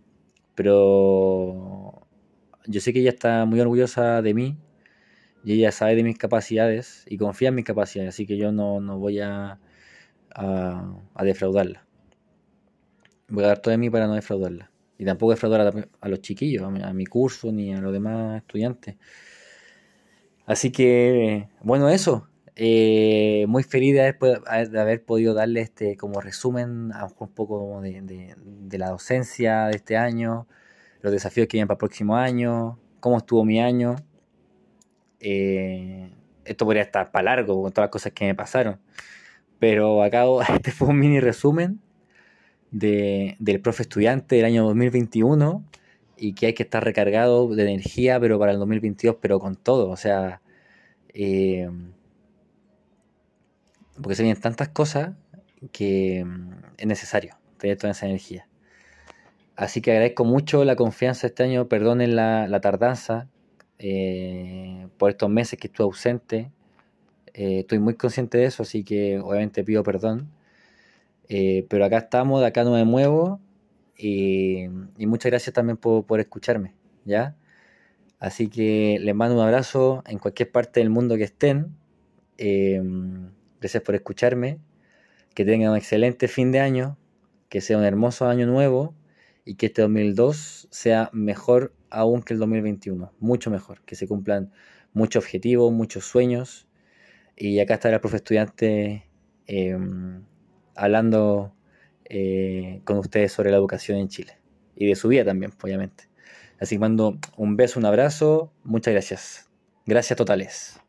pero 0.54 2.06
yo 2.66 2.80
sé 2.80 2.92
que 2.92 3.00
ella 3.00 3.10
está 3.10 3.44
muy 3.46 3.60
orgullosa 3.60 4.22
de 4.22 4.34
mí 4.34 4.58
y 5.44 5.54
ella 5.54 5.72
sabe 5.72 5.96
de 5.96 6.04
mis 6.04 6.18
capacidades 6.18 7.04
y 7.08 7.18
confía 7.18 7.48
en 7.48 7.56
mis 7.56 7.64
capacidades, 7.64 8.14
así 8.14 8.26
que 8.26 8.36
yo 8.36 8.52
no, 8.52 8.80
voy 8.98 9.20
a, 9.20 9.60
a, 10.34 11.24
defraudarla. 11.24 11.84
Voy 13.28 13.44
a 13.44 13.48
dar 13.48 13.58
todo 13.60 13.72
de 13.72 13.78
mí 13.78 13.90
para 13.90 14.06
no 14.06 14.14
defraudarla. 14.14 14.70
Y 14.98 15.04
tampoco 15.04 15.32
defraudar 15.32 15.86
a, 16.00 16.08
los 16.08 16.20
chiquillos, 16.20 16.62
a 16.62 16.92
mi, 16.92 17.06
curso 17.06 17.50
ni 17.52 17.72
a 17.72 17.80
los 17.80 17.92
demás 17.92 18.38
estudiantes. 18.38 18.96
Así 20.46 20.70
que, 20.72 21.48
bueno, 21.62 21.88
eso. 21.88 22.26
Eh, 22.56 23.46
muy 23.48 23.62
feliz 23.62 23.94
de 23.94 24.02
haber, 24.02 25.04
podido 25.04 25.32
darle 25.32 25.62
este 25.62 25.96
como 25.96 26.20
resumen 26.20 26.92
a 26.92 27.06
un 27.06 27.28
poco 27.28 27.80
de, 27.80 28.36
la 28.78 28.90
docencia 28.90 29.66
de 29.68 29.76
este 29.76 29.96
año, 29.96 30.46
los 31.00 31.12
desafíos 31.12 31.46
que 31.46 31.56
vienen 31.56 31.68
para 31.68 31.76
el 31.76 31.78
próximo 31.78 32.16
año, 32.16 32.78
cómo 33.00 33.18
estuvo 33.18 33.44
mi 33.44 33.60
año. 33.60 33.96
Eh, 35.20 36.10
esto 36.44 36.64
podría 36.64 36.82
estar 36.82 37.10
para 37.10 37.36
largo 37.36 37.62
con 37.62 37.72
todas 37.72 37.86
las 37.86 37.92
cosas 37.92 38.12
que 38.12 38.26
me 38.26 38.34
pasaron. 38.34 38.78
Pero 39.60 40.02
acá 40.02 40.24
este 40.54 40.72
fue 40.72 40.88
un 40.88 40.98
mini 40.98 41.20
resumen 41.20 41.80
del 42.72 43.60
profe 43.62 43.82
estudiante 43.84 44.36
del 44.36 44.44
año 44.44 44.64
2021 44.64 45.64
y 46.16 46.34
que 46.34 46.46
hay 46.46 46.54
que 46.54 46.64
estar 46.64 46.84
recargado 46.84 47.48
de 47.54 47.62
energía, 47.62 48.18
pero 48.20 48.38
para 48.38 48.52
el 48.52 48.58
2022, 48.58 49.16
pero 49.20 49.38
con 49.38 49.56
todo. 49.56 49.88
O 49.90 49.96
sea, 49.96 50.40
eh, 51.14 51.68
porque 54.00 54.14
se 54.16 54.22
vienen 54.22 54.40
tantas 54.40 54.68
cosas 54.68 55.12
que 55.72 56.24
mm, 56.24 56.50
es 56.78 56.86
necesario 56.86 57.36
tener 57.58 57.76
toda 57.78 57.92
esa 57.92 58.06
energía. 58.06 58.46
Así 59.56 59.82
que 59.82 59.92
agradezco 59.92 60.24
mucho 60.24 60.64
la 60.64 60.76
confianza 60.76 61.26
este 61.26 61.42
año, 61.42 61.68
perdonen 61.68 62.16
la, 62.16 62.60
tardanza 62.62 63.28
eh, 63.78 64.88
por 64.98 65.10
estos 65.10 65.28
meses 65.28 65.58
que 65.58 65.66
estuve 65.66 65.84
ausente. 65.84 66.50
Eh, 67.34 67.60
estoy 67.60 67.78
muy 67.78 67.94
consciente 67.94 68.38
de 68.38 68.46
eso, 68.46 68.62
así 68.62 68.84
que 68.84 69.18
obviamente 69.20 69.64
pido 69.64 69.82
perdón. 69.82 70.30
Eh, 71.28 71.66
pero 71.68 71.84
acá 71.84 71.98
estamos, 71.98 72.40
de 72.40 72.46
acá 72.48 72.64
no 72.64 72.72
me 72.72 72.84
muevo. 72.84 73.40
Y, 73.96 74.68
muchas 74.98 75.30
gracias 75.30 75.54
también 75.54 75.76
por, 75.76 76.06
por, 76.06 76.20
escucharme, 76.20 76.74
¿ya? 77.04 77.36
Así 78.18 78.48
que 78.48 78.98
les 79.00 79.14
mando 79.14 79.36
un 79.36 79.42
abrazo 79.42 80.02
en 80.06 80.18
cualquier 80.18 80.50
parte 80.52 80.80
del 80.80 80.90
mundo 80.90 81.16
que 81.16 81.24
estén. 81.24 81.76
Gracias 83.60 83.82
por 83.82 83.94
escucharme. 83.94 84.58
Que 85.34 85.44
tengan 85.44 85.70
un 85.70 85.76
excelente 85.76 86.28
fin 86.28 86.52
de 86.52 86.60
año. 86.60 86.98
Que 87.48 87.60
sea 87.60 87.78
un 87.78 87.84
hermoso 87.84 88.26
año 88.28 88.46
nuevo. 88.46 88.94
Y 89.44 89.54
que 89.54 89.66
este 89.66 89.82
2002 89.82 90.68
sea 90.70 91.10
mejor 91.12 91.74
aún 91.90 92.22
que 92.22 92.34
el 92.34 92.40
2021. 92.40 93.12
Mucho 93.20 93.50
mejor. 93.50 93.82
Que 93.82 93.96
se 93.96 94.08
cumplan 94.08 94.52
muchos 94.92 95.24
objetivos, 95.24 95.72
muchos 95.72 96.04
sueños. 96.04 96.66
Y 97.36 97.60
acá 97.60 97.74
estará 97.74 97.96
el 97.96 98.00
profe 98.00 98.16
estudiante 98.16 99.06
em, 99.46 100.24
hablando 100.74 101.54
eh, 102.04 102.80
con 102.84 102.98
ustedes 102.98 103.32
sobre 103.32 103.50
la 103.50 103.56
educación 103.56 103.98
en 103.98 104.08
Chile. 104.08 104.38
Y 104.76 104.86
de 104.86 104.94
su 104.94 105.08
vida 105.08 105.24
también, 105.24 105.52
obviamente. 105.62 106.04
Así 106.58 106.76
que 106.76 106.80
mando 106.80 107.18
un 107.36 107.56
beso, 107.56 107.78
un 107.78 107.86
abrazo. 107.86 108.52
Muchas 108.64 108.92
gracias. 108.92 109.50
Gracias 109.86 110.16
totales. 110.16 110.80